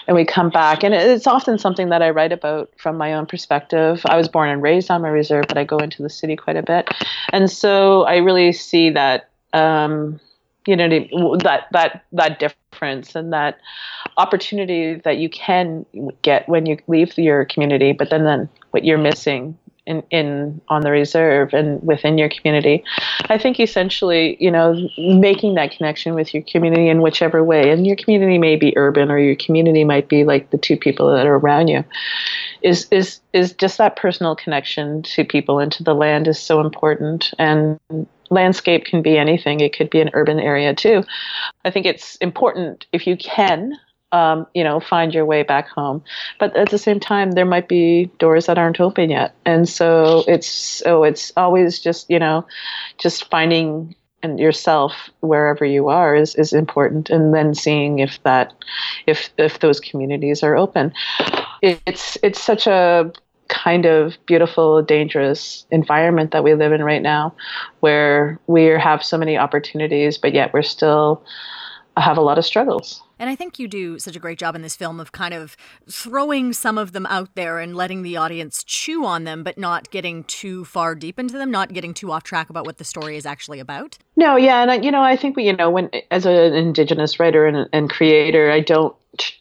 and 0.06 0.16
we 0.16 0.24
come 0.24 0.50
back, 0.50 0.82
and 0.82 0.92
it's 0.92 1.26
often 1.26 1.58
something 1.58 1.90
that 1.90 2.02
I 2.02 2.10
write 2.10 2.32
about 2.32 2.70
from 2.76 2.96
my 2.96 3.14
own 3.14 3.26
perspective. 3.26 4.02
I 4.06 4.16
was 4.16 4.28
born 4.28 4.48
and 4.48 4.62
raised 4.62 4.90
on 4.90 5.02
my 5.02 5.08
reserve, 5.08 5.44
but 5.48 5.56
I 5.56 5.64
go 5.64 5.78
into 5.78 5.99
the 6.02 6.10
city 6.10 6.36
quite 6.36 6.56
a 6.56 6.62
bit, 6.62 6.88
and 7.32 7.50
so 7.50 8.02
I 8.02 8.16
really 8.16 8.52
see 8.52 8.90
that 8.90 9.28
um, 9.52 10.20
you 10.66 10.76
know 10.76 10.88
that 11.38 11.66
that 11.72 12.04
that 12.12 12.38
difference 12.38 13.14
and 13.14 13.32
that 13.32 13.58
opportunity 14.16 14.94
that 15.04 15.18
you 15.18 15.28
can 15.28 15.86
get 16.22 16.48
when 16.48 16.66
you 16.66 16.78
leave 16.86 17.16
your 17.18 17.44
community, 17.44 17.92
but 17.92 18.10
then 18.10 18.24
then 18.24 18.48
what 18.70 18.84
you're 18.84 18.98
missing 18.98 19.56
in, 19.86 20.02
in 20.10 20.60
on 20.68 20.82
the 20.82 20.90
reserve 20.90 21.52
and 21.52 21.82
within 21.82 22.16
your 22.18 22.28
community. 22.28 22.84
I 23.28 23.38
think 23.38 23.58
essentially, 23.58 24.36
you 24.38 24.50
know, 24.50 24.76
making 24.98 25.54
that 25.54 25.72
connection 25.72 26.14
with 26.14 26.32
your 26.32 26.42
community 26.44 26.88
in 26.88 27.02
whichever 27.02 27.42
way, 27.42 27.70
and 27.70 27.86
your 27.86 27.96
community 27.96 28.38
may 28.38 28.56
be 28.56 28.72
urban 28.76 29.10
or 29.10 29.18
your 29.18 29.36
community 29.36 29.84
might 29.84 30.08
be 30.08 30.24
like 30.24 30.50
the 30.50 30.58
two 30.58 30.76
people 30.76 31.12
that 31.12 31.26
are 31.26 31.36
around 31.36 31.68
you, 31.68 31.84
is 32.62 32.86
is 32.90 33.20
is 33.32 33.52
just 33.52 33.78
that 33.78 33.96
personal 33.96 34.36
connection 34.36 35.02
to 35.02 35.24
people 35.24 35.58
and 35.58 35.72
to 35.72 35.82
the 35.82 35.94
land 35.94 36.28
is 36.28 36.38
so 36.38 36.60
important. 36.60 37.32
And 37.38 37.78
landscape 38.30 38.84
can 38.84 39.02
be 39.02 39.18
anything. 39.18 39.60
It 39.60 39.76
could 39.76 39.90
be 39.90 40.00
an 40.00 40.10
urban 40.12 40.38
area 40.40 40.74
too. 40.74 41.04
I 41.64 41.70
think 41.70 41.86
it's 41.86 42.16
important 42.16 42.86
if 42.92 43.06
you 43.06 43.16
can 43.16 43.78
um, 44.12 44.46
you 44.54 44.64
know, 44.64 44.80
find 44.80 45.14
your 45.14 45.24
way 45.24 45.44
back 45.44 45.68
home. 45.68 46.02
But 46.38 46.56
at 46.56 46.70
the 46.70 46.78
same 46.78 46.98
time, 46.98 47.32
there 47.32 47.44
might 47.44 47.68
be 47.68 48.10
doors 48.18 48.46
that 48.46 48.58
aren't 48.58 48.80
open 48.80 49.10
yet, 49.10 49.34
and 49.44 49.68
so 49.68 50.24
it's 50.26 50.48
so 50.48 51.04
it's 51.04 51.32
always 51.36 51.78
just 51.80 52.10
you 52.10 52.18
know, 52.18 52.46
just 52.98 53.30
finding 53.30 53.94
and 54.22 54.38
yourself 54.38 54.92
wherever 55.20 55.64
you 55.64 55.88
are 55.88 56.14
is, 56.14 56.34
is 56.34 56.52
important. 56.52 57.08
And 57.08 57.32
then 57.32 57.54
seeing 57.54 58.00
if 58.00 58.22
that 58.24 58.52
if 59.06 59.30
if 59.38 59.60
those 59.60 59.80
communities 59.80 60.42
are 60.42 60.56
open 60.56 60.92
it's 61.62 62.18
it's 62.22 62.42
such 62.42 62.66
a 62.66 63.12
kind 63.48 63.84
of 63.84 64.16
beautiful 64.26 64.80
dangerous 64.82 65.66
environment 65.70 66.30
that 66.30 66.44
we 66.44 66.54
live 66.54 66.72
in 66.72 66.82
right 66.82 67.02
now 67.02 67.34
where 67.80 68.38
we 68.46 68.64
have 68.64 69.02
so 69.02 69.18
many 69.18 69.36
opportunities 69.36 70.16
but 70.18 70.32
yet 70.32 70.52
we're 70.52 70.62
still 70.62 71.24
uh, 71.96 72.00
have 72.00 72.16
a 72.16 72.20
lot 72.20 72.38
of 72.38 72.44
struggles 72.44 73.02
and 73.20 73.28
I 73.28 73.36
think 73.36 73.58
you 73.58 73.68
do 73.68 73.98
such 73.98 74.16
a 74.16 74.18
great 74.18 74.38
job 74.38 74.56
in 74.56 74.62
this 74.62 74.74
film 74.74 74.98
of 74.98 75.12
kind 75.12 75.34
of 75.34 75.54
throwing 75.86 76.54
some 76.54 76.78
of 76.78 76.92
them 76.92 77.04
out 77.04 77.34
there 77.34 77.58
and 77.58 77.76
letting 77.76 78.00
the 78.02 78.16
audience 78.16 78.64
chew 78.64 79.04
on 79.04 79.24
them, 79.24 79.42
but 79.42 79.58
not 79.58 79.90
getting 79.90 80.24
too 80.24 80.64
far 80.64 80.94
deep 80.94 81.18
into 81.18 81.34
them, 81.34 81.50
not 81.50 81.74
getting 81.74 81.92
too 81.92 82.10
off 82.10 82.22
track 82.22 82.48
about 82.48 82.64
what 82.64 82.78
the 82.78 82.84
story 82.84 83.18
is 83.18 83.26
actually 83.26 83.60
about. 83.60 83.98
No, 84.20 84.36
yeah, 84.36 84.70
and 84.70 84.84
you 84.84 84.90
know, 84.90 85.00
I 85.00 85.16
think 85.16 85.34
we, 85.34 85.44
you 85.44 85.56
know, 85.56 85.70
when 85.70 85.88
as 86.10 86.26
an 86.26 86.52
indigenous 86.52 87.18
writer 87.18 87.46
and, 87.46 87.66
and 87.72 87.88
creator, 87.88 88.50
I 88.50 88.60
don't 88.60 88.94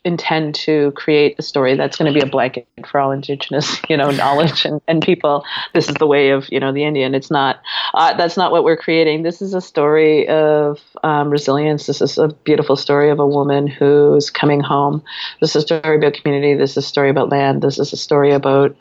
intend 0.04 0.56
to 0.56 0.92
create 0.94 1.36
a 1.38 1.44
story 1.44 1.76
that's 1.76 1.96
going 1.96 2.12
to 2.12 2.20
be 2.20 2.26
a 2.26 2.30
blanket 2.30 2.68
for 2.90 3.00
all 3.00 3.12
indigenous 3.12 3.80
you 3.90 3.96
know 3.96 4.10
knowledge 4.10 4.66
and, 4.66 4.82
and 4.88 5.02
people. 5.02 5.44
This 5.74 5.88
is 5.88 5.96
the 5.96 6.08
way 6.08 6.32
of 6.32 6.48
you 6.50 6.60
know 6.60 6.74
the 6.74 6.84
indian. 6.84 7.14
It's 7.14 7.30
not 7.30 7.62
uh, 7.94 8.16
that's 8.16 8.36
not 8.36 8.52
what 8.52 8.64
we're 8.64 8.78
creating. 8.78 9.24
This 9.24 9.42
is 9.42 9.54
a 9.54 9.62
story 9.62 10.28
of 10.28 10.80
um, 11.04 11.30
resilience. 11.30 11.86
This 11.86 12.02
is 12.02 12.18
a 12.18 12.30
beautiful 12.30 12.76
story 12.76 13.10
of 13.10 13.20
a 13.20 13.28
woman 13.28 13.68
who's 13.68 14.30
coming 14.30 14.60
home. 14.60 15.04
This 15.40 15.52
is 15.56 15.64
a 15.64 15.68
story 15.68 15.98
about 15.98 16.14
community. 16.14 16.56
This 16.56 16.72
is 16.72 16.78
a 16.78 16.82
story 16.82 17.10
about 17.10 17.30
land. 17.30 17.62
This 17.62 17.78
is 17.78 17.94
a 17.94 17.98
story 17.98 18.32
about 18.32 18.76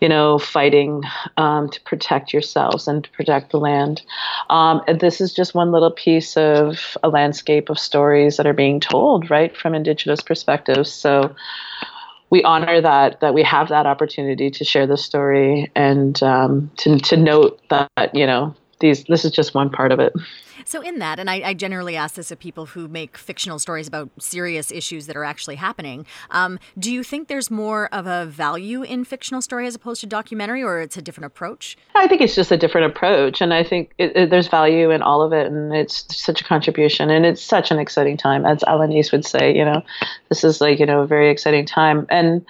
you 0.00 0.08
know 0.08 0.38
fighting 0.38 1.02
um, 1.36 1.68
to 1.70 1.80
protect 1.82 2.32
yourselves 2.32 2.86
and 2.86 3.02
to 3.02 3.10
protect 3.10 3.50
the 3.50 3.58
land. 3.58 4.02
Um, 4.50 4.82
and 4.86 5.00
this 5.00 5.20
is 5.20 5.34
just 5.38 5.54
one 5.54 5.72
little 5.72 5.90
piece 5.90 6.36
of 6.36 6.98
a 7.02 7.08
landscape 7.08 7.70
of 7.70 7.78
stories 7.78 8.36
that 8.36 8.46
are 8.46 8.52
being 8.52 8.80
told 8.80 9.30
right 9.30 9.56
from 9.56 9.74
indigenous 9.74 10.20
perspectives. 10.20 10.92
So 10.92 11.34
we 12.28 12.42
honor 12.42 12.80
that 12.82 13.20
that 13.20 13.32
we 13.32 13.42
have 13.44 13.68
that 13.68 13.86
opportunity 13.86 14.50
to 14.50 14.64
share 14.64 14.86
the 14.86 14.98
story 14.98 15.70
and 15.74 16.22
um, 16.22 16.70
to 16.78 16.98
to 16.98 17.16
note 17.16 17.58
that 17.70 18.10
you 18.12 18.26
know 18.26 18.54
these 18.80 19.04
this 19.04 19.24
is 19.24 19.30
just 19.30 19.54
one 19.54 19.70
part 19.70 19.92
of 19.92 20.00
it. 20.00 20.12
So, 20.68 20.82
in 20.82 20.98
that, 20.98 21.18
and 21.18 21.30
I, 21.30 21.36
I, 21.36 21.54
generally 21.54 21.96
ask 21.96 22.16
this 22.16 22.30
of 22.30 22.38
people 22.38 22.66
who 22.66 22.88
make 22.88 23.16
fictional 23.16 23.58
stories 23.58 23.88
about 23.88 24.10
serious 24.18 24.70
issues 24.70 25.06
that 25.06 25.16
are 25.16 25.24
actually 25.24 25.54
happening, 25.54 26.04
um, 26.30 26.58
do 26.78 26.92
you 26.92 27.02
think 27.02 27.28
there's 27.28 27.50
more 27.50 27.88
of 27.90 28.06
a 28.06 28.26
value 28.26 28.82
in 28.82 29.06
fictional 29.06 29.40
story 29.40 29.66
as 29.66 29.74
opposed 29.74 30.02
to 30.02 30.06
documentary, 30.06 30.62
or 30.62 30.82
it's 30.82 30.98
a 30.98 31.00
different 31.00 31.24
approach? 31.24 31.78
I 31.94 32.06
think 32.06 32.20
it's 32.20 32.34
just 32.34 32.52
a 32.52 32.58
different 32.58 32.86
approach, 32.86 33.40
and 33.40 33.54
I 33.54 33.64
think 33.64 33.94
it, 33.96 34.14
it, 34.14 34.28
there's 34.28 34.46
value 34.46 34.90
in 34.90 35.00
all 35.00 35.22
of 35.22 35.32
it, 35.32 35.46
and 35.46 35.74
it's 35.74 36.04
such 36.14 36.42
a 36.42 36.44
contribution, 36.44 37.08
and 37.08 37.24
it's 37.24 37.42
such 37.42 37.70
an 37.70 37.78
exciting 37.78 38.18
time, 38.18 38.44
as 38.44 38.58
Alanis 38.64 39.10
would 39.10 39.24
say. 39.24 39.56
You 39.56 39.64
know, 39.64 39.82
this 40.28 40.44
is 40.44 40.60
like 40.60 40.78
you 40.78 40.84
know 40.84 41.00
a 41.00 41.06
very 41.06 41.30
exciting 41.30 41.64
time, 41.64 42.06
and 42.10 42.44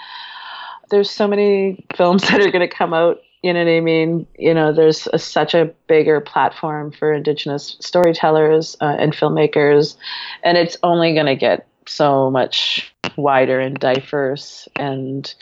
there's 0.91 1.09
so 1.09 1.29
many 1.29 1.87
films 1.97 2.23
that 2.29 2.41
are 2.41 2.51
going 2.51 2.69
to 2.69 2.75
come 2.75 2.93
out 2.93 3.21
you 3.43 3.53
know 3.53 3.65
what 3.65 3.71
I 3.71 3.81
mean? 3.81 4.27
You 4.37 4.55
know, 4.55 4.73
there's 4.73 5.07
a, 5.13 5.19
such 5.19 5.55
a 5.55 5.73
bigger 5.87 6.21
platform 6.21 6.91
for 6.91 7.13
Indigenous 7.13 7.77
storytellers 7.81 8.77
uh, 8.81 8.97
and 8.99 9.13
filmmakers, 9.13 9.97
and 10.43 10.59
it's 10.59 10.77
only 10.83 11.15
going 11.15 11.27
to 11.27 11.37
get 11.37 11.67
so 11.87 12.31
much 12.31 12.93
wider 13.17 13.61
and 13.61 13.79
diverse 13.79 14.69
and, 14.77 15.35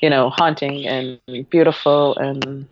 you 0.00 0.08
know, 0.08 0.30
haunting 0.30 0.86
and 0.86 1.20
beautiful. 1.50 2.16
And, 2.16 2.66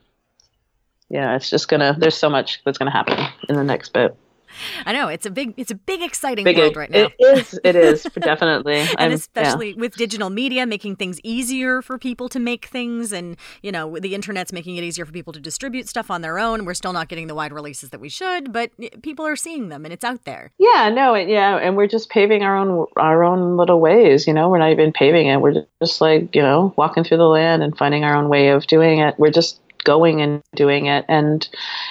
yeah, 1.08 1.36
it's 1.36 1.50
just 1.50 1.68
going 1.68 1.80
to, 1.80 1.98
there's 1.98 2.16
so 2.16 2.30
much 2.30 2.62
that's 2.64 2.78
going 2.78 2.90
to 2.90 2.96
happen 2.96 3.18
in 3.48 3.56
the 3.56 3.64
next 3.64 3.92
bit. 3.92 4.16
I 4.86 4.92
know 4.92 5.08
it's 5.08 5.26
a 5.26 5.30
big, 5.30 5.54
it's 5.56 5.70
a 5.70 5.74
big, 5.74 6.02
exciting 6.02 6.44
big, 6.44 6.56
world 6.56 6.76
right 6.76 6.90
now. 6.90 7.08
It 7.18 7.38
is. 7.38 7.60
It 7.64 7.76
is 7.76 8.02
definitely, 8.02 8.80
and 8.80 8.96
I'm, 8.98 9.12
especially 9.12 9.70
yeah. 9.70 9.80
with 9.80 9.96
digital 9.96 10.30
media 10.30 10.66
making 10.66 10.96
things 10.96 11.20
easier 11.22 11.82
for 11.82 11.98
people 11.98 12.28
to 12.30 12.38
make 12.38 12.66
things, 12.66 13.12
and 13.12 13.36
you 13.62 13.72
know 13.72 13.98
the 13.98 14.14
internet's 14.14 14.52
making 14.52 14.76
it 14.76 14.84
easier 14.84 15.04
for 15.04 15.12
people 15.12 15.32
to 15.32 15.40
distribute 15.40 15.88
stuff 15.88 16.10
on 16.10 16.22
their 16.22 16.38
own. 16.38 16.64
We're 16.64 16.74
still 16.74 16.92
not 16.92 17.08
getting 17.08 17.26
the 17.26 17.34
wide 17.34 17.52
releases 17.52 17.90
that 17.90 18.00
we 18.00 18.08
should, 18.08 18.52
but 18.52 18.70
people 19.02 19.26
are 19.26 19.36
seeing 19.36 19.68
them, 19.68 19.84
and 19.84 19.92
it's 19.92 20.04
out 20.04 20.24
there. 20.24 20.52
Yeah, 20.58 20.90
no, 20.90 21.14
yeah, 21.14 21.56
and 21.56 21.76
we're 21.76 21.88
just 21.88 22.10
paving 22.10 22.42
our 22.42 22.56
own 22.56 22.86
our 22.96 23.24
own 23.24 23.56
little 23.56 23.80
ways. 23.80 24.26
You 24.26 24.32
know, 24.32 24.48
we're 24.48 24.58
not 24.58 24.72
even 24.72 24.92
paving 24.92 25.28
it. 25.28 25.40
We're 25.40 25.64
just 25.82 26.00
like 26.00 26.34
you 26.34 26.42
know 26.42 26.74
walking 26.76 27.04
through 27.04 27.18
the 27.18 27.24
land 27.28 27.62
and 27.62 27.76
finding 27.76 28.04
our 28.04 28.14
own 28.14 28.28
way 28.28 28.48
of 28.48 28.66
doing 28.66 29.00
it. 29.00 29.14
We're 29.18 29.30
just 29.30 29.60
going 29.84 30.20
and 30.20 30.42
doing 30.54 30.86
it 30.86 31.04
and 31.08 31.48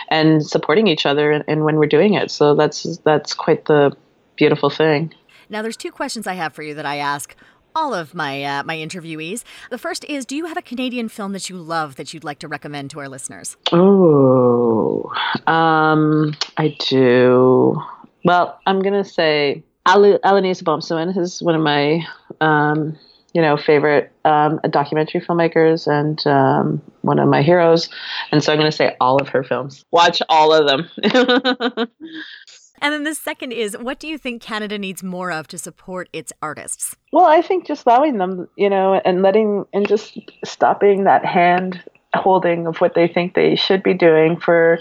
and 0.09 0.45
supporting 0.45 0.87
each 0.87 1.05
other 1.05 1.31
and, 1.31 1.43
and 1.47 1.63
when 1.63 1.77
we're 1.77 1.87
doing 1.87 2.13
it. 2.13 2.31
So 2.31 2.55
that's 2.55 2.97
that's 2.99 3.33
quite 3.33 3.65
the 3.65 3.95
beautiful 4.35 4.69
thing. 4.69 5.13
Now, 5.49 5.61
there's 5.61 5.77
two 5.77 5.91
questions 5.91 6.27
I 6.27 6.33
have 6.33 6.53
for 6.53 6.61
you 6.61 6.73
that 6.75 6.85
I 6.85 6.97
ask 6.97 7.35
all 7.75 7.93
of 7.93 8.15
my 8.15 8.43
uh, 8.43 8.63
my 8.63 8.75
interviewees. 8.75 9.43
The 9.69 9.77
first 9.77 10.03
is, 10.05 10.25
do 10.25 10.35
you 10.35 10.45
have 10.45 10.57
a 10.57 10.61
Canadian 10.61 11.09
film 11.09 11.31
that 11.33 11.49
you 11.49 11.57
love 11.57 11.95
that 11.95 12.13
you'd 12.13 12.23
like 12.23 12.39
to 12.39 12.47
recommend 12.47 12.89
to 12.91 12.99
our 12.99 13.07
listeners? 13.07 13.55
Oh, 13.71 15.11
um, 15.45 16.35
I 16.57 16.75
do. 16.89 17.81
Well, 18.25 18.59
I'm 18.65 18.81
gonna 18.81 19.05
say 19.05 19.63
Al- 19.85 20.19
Alanis 20.19 20.63
Obomsawin 20.63 21.15
is 21.17 21.41
one 21.41 21.55
of 21.55 21.61
my 21.61 22.05
um, 22.41 22.97
you 23.37 23.43
know, 23.43 23.55
favorite 23.55 24.11
um, 24.25 24.59
documentary 24.71 25.21
filmmakers 25.21 25.85
and 25.85 26.25
um, 26.25 26.81
one 27.01 27.19
of 27.19 27.29
my 27.29 27.43
heroes. 27.43 27.87
And 28.31 28.43
so 28.43 28.51
I'm 28.51 28.57
going 28.57 28.71
to 28.71 28.75
say 28.75 28.95
all 28.99 29.21
of 29.21 29.29
her 29.29 29.43
films. 29.43 29.85
Watch 29.91 30.23
all 30.27 30.51
of 30.51 30.65
them. 30.65 30.89
and 32.81 32.93
then 32.95 33.03
the 33.03 33.13
second 33.13 33.51
is 33.51 33.77
what 33.77 33.99
do 33.99 34.07
you 34.07 34.17
think 34.17 34.41
Canada 34.41 34.79
needs 34.79 35.03
more 35.03 35.31
of 35.31 35.47
to 35.49 35.59
support 35.59 36.09
its 36.11 36.33
artists? 36.41 36.95
Well, 37.13 37.25
I 37.25 37.43
think 37.43 37.67
just 37.67 37.85
allowing 37.85 38.17
them, 38.17 38.47
you 38.55 38.71
know, 38.71 38.95
and 39.05 39.21
letting 39.21 39.65
and 39.71 39.87
just 39.87 40.17
stopping 40.43 41.03
that 41.03 41.23
hand 41.23 41.83
holding 42.15 42.65
of 42.65 42.77
what 42.77 42.95
they 42.95 43.07
think 43.07 43.35
they 43.35 43.55
should 43.55 43.83
be 43.83 43.93
doing 43.93 44.39
for 44.39 44.79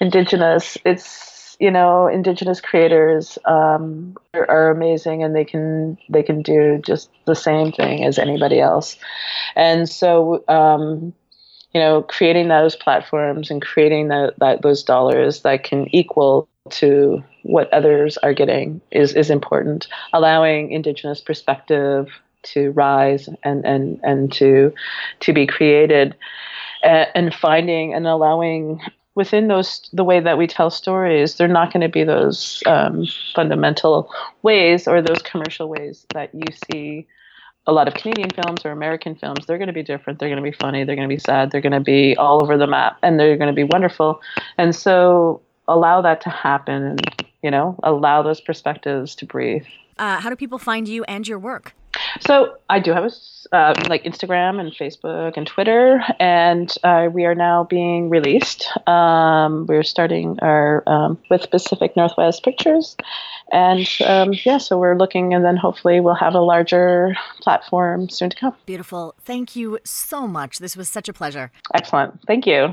indigenous. 0.00 0.78
It's 0.84 1.35
you 1.58 1.70
know 1.70 2.06
indigenous 2.06 2.60
creators 2.60 3.38
um, 3.44 4.16
are, 4.34 4.48
are, 4.50 4.70
amazing 4.70 5.22
and 5.22 5.34
they 5.34 5.44
can 5.44 5.96
they 6.08 6.22
can 6.22 6.42
do 6.42 6.80
just 6.84 7.10
the 7.26 7.34
same 7.34 7.72
thing 7.72 8.04
as 8.04 8.18
anybody 8.18 8.60
else. 8.60 8.96
And 9.54 9.88
so 9.88 10.44
um, 10.48 11.12
you 11.72 11.80
know 11.80 12.02
creating 12.02 12.48
those 12.48 12.76
platforms 12.76 13.50
and 13.50 13.62
creating 13.62 14.08
that, 14.08 14.34
that 14.38 14.62
those 14.62 14.82
dollars 14.82 15.42
that 15.42 15.64
can 15.64 15.94
equal 15.94 16.48
to 16.68 17.22
what 17.42 17.72
others 17.72 18.16
are 18.18 18.34
getting 18.34 18.80
is 18.90 19.14
is 19.14 19.30
important. 19.30 19.88
Allowing 20.12 20.72
indigenous 20.72 21.20
perspective 21.20 22.08
to 22.42 22.70
rise 22.72 23.28
and 23.42 23.64
and 23.64 24.00
and 24.02 24.32
to 24.34 24.72
to 25.20 25.32
be 25.32 25.46
created 25.46 26.16
and 26.82 27.34
finding 27.34 27.94
and 27.94 28.06
allowing 28.06 28.80
within 29.16 29.48
those 29.48 29.88
the 29.92 30.04
way 30.04 30.20
that 30.20 30.38
we 30.38 30.46
tell 30.46 30.70
stories 30.70 31.34
they're 31.34 31.48
not 31.48 31.72
going 31.72 31.80
to 31.80 31.88
be 31.88 32.04
those 32.04 32.62
um, 32.66 33.04
fundamental 33.34 34.08
ways 34.42 34.86
or 34.86 35.02
those 35.02 35.22
commercial 35.22 35.68
ways 35.68 36.06
that 36.14 36.32
you 36.32 36.46
see 36.70 37.06
a 37.66 37.72
lot 37.72 37.88
of 37.88 37.94
canadian 37.94 38.30
films 38.30 38.64
or 38.64 38.70
american 38.70 39.16
films. 39.16 39.44
They're 39.44 39.58
going 39.58 39.66
to 39.66 39.72
be 39.72 39.82
different. 39.82 40.20
They're 40.20 40.28
going 40.28 40.42
to 40.42 40.50
be 40.50 40.56
funny. 40.56 40.84
They're 40.84 40.94
going 40.94 41.08
to 41.08 41.12
be 41.12 41.18
sad. 41.18 41.50
They're 41.50 41.60
going 41.60 41.72
to 41.72 41.80
be 41.80 42.14
all 42.16 42.40
over 42.40 42.56
the 42.56 42.68
map 42.68 42.98
and 43.02 43.18
they're 43.18 43.36
going 43.36 43.48
to 43.48 43.54
be 43.54 43.64
wonderful. 43.64 44.20
And 44.56 44.72
so 44.72 45.42
allow 45.66 46.00
that 46.02 46.20
to 46.20 46.30
happen 46.30 46.84
and 46.84 47.26
you 47.46 47.50
know? 47.52 47.78
Allow 47.84 48.22
those 48.22 48.40
perspectives 48.40 49.14
to 49.14 49.24
breathe. 49.24 49.64
Uh, 49.98 50.18
how 50.20 50.28
do 50.28 50.36
people 50.36 50.58
find 50.58 50.88
you 50.88 51.04
and 51.04 51.26
your 51.26 51.38
work 51.38 51.74
so 52.20 52.56
I 52.68 52.80
do 52.80 52.92
have 52.92 53.04
a 53.04 53.10
uh, 53.52 53.74
like 53.88 54.04
Instagram 54.04 54.60
and 54.60 54.72
Facebook 54.72 55.36
and 55.36 55.46
Twitter, 55.46 56.02
and 56.18 56.72
uh, 56.82 57.08
we 57.12 57.24
are 57.24 57.34
now 57.34 57.64
being 57.64 58.10
released. 58.10 58.68
Um, 58.88 59.66
we're 59.66 59.82
starting 59.82 60.38
our 60.40 60.82
um, 60.86 61.18
with 61.30 61.50
Pacific 61.50 61.96
Northwest 61.96 62.42
Pictures, 62.42 62.96
and 63.52 63.88
um, 64.04 64.32
yeah, 64.44 64.58
so 64.58 64.78
we're 64.78 64.96
looking, 64.96 65.34
and 65.34 65.44
then 65.44 65.56
hopefully 65.56 66.00
we'll 66.00 66.14
have 66.14 66.34
a 66.34 66.40
larger 66.40 67.16
platform 67.40 68.08
soon 68.08 68.30
to 68.30 68.36
come. 68.36 68.54
Beautiful. 68.66 69.14
Thank 69.24 69.56
you 69.56 69.78
so 69.84 70.26
much. 70.26 70.58
This 70.58 70.76
was 70.76 70.88
such 70.88 71.08
a 71.08 71.12
pleasure. 71.12 71.50
Excellent. 71.74 72.20
Thank 72.26 72.46
you. 72.46 72.72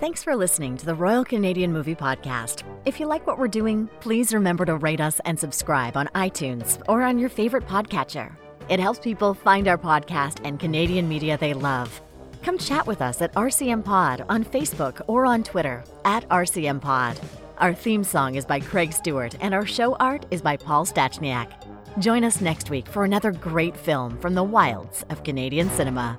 Thanks 0.00 0.24
for 0.24 0.34
listening 0.34 0.76
to 0.78 0.86
the 0.86 0.94
Royal 0.94 1.24
Canadian 1.24 1.72
Movie 1.72 1.94
Podcast. 1.94 2.64
If 2.84 2.98
you 2.98 3.06
like 3.06 3.26
what 3.26 3.38
we're 3.38 3.48
doing, 3.48 3.88
please 4.00 4.34
remember 4.34 4.64
to 4.64 4.76
rate 4.76 5.00
us 5.00 5.20
and 5.24 5.38
subscribe 5.38 5.96
on 5.96 6.08
iTunes 6.08 6.82
or 6.88 7.02
on 7.02 7.18
your 7.18 7.28
favorite 7.28 7.66
podcatcher. 7.66 8.34
It 8.68 8.80
helps 8.80 8.98
people 8.98 9.34
find 9.34 9.68
our 9.68 9.78
podcast 9.78 10.40
and 10.44 10.58
Canadian 10.58 11.08
media 11.08 11.38
they 11.38 11.54
love. 11.54 12.02
Come 12.42 12.58
chat 12.58 12.86
with 12.86 13.00
us 13.00 13.22
at 13.22 13.32
RCM 13.34 13.84
Pod 13.84 14.26
on 14.28 14.44
Facebook 14.44 15.00
or 15.06 15.26
on 15.26 15.44
Twitter 15.44 15.84
at 16.04 16.28
RCM 16.28 16.80
Pod. 16.80 17.18
Our 17.58 17.72
theme 17.72 18.02
song 18.02 18.34
is 18.34 18.44
by 18.44 18.58
Craig 18.58 18.92
Stewart 18.92 19.36
and 19.40 19.54
our 19.54 19.64
show 19.64 19.94
art 19.96 20.26
is 20.32 20.42
by 20.42 20.56
Paul 20.56 20.84
Stachniak. 20.84 21.52
Join 22.00 22.24
us 22.24 22.40
next 22.40 22.68
week 22.68 22.88
for 22.88 23.04
another 23.04 23.30
great 23.30 23.76
film 23.76 24.18
from 24.18 24.34
the 24.34 24.42
wilds 24.42 25.04
of 25.08 25.22
Canadian 25.22 25.70
cinema. 25.70 26.18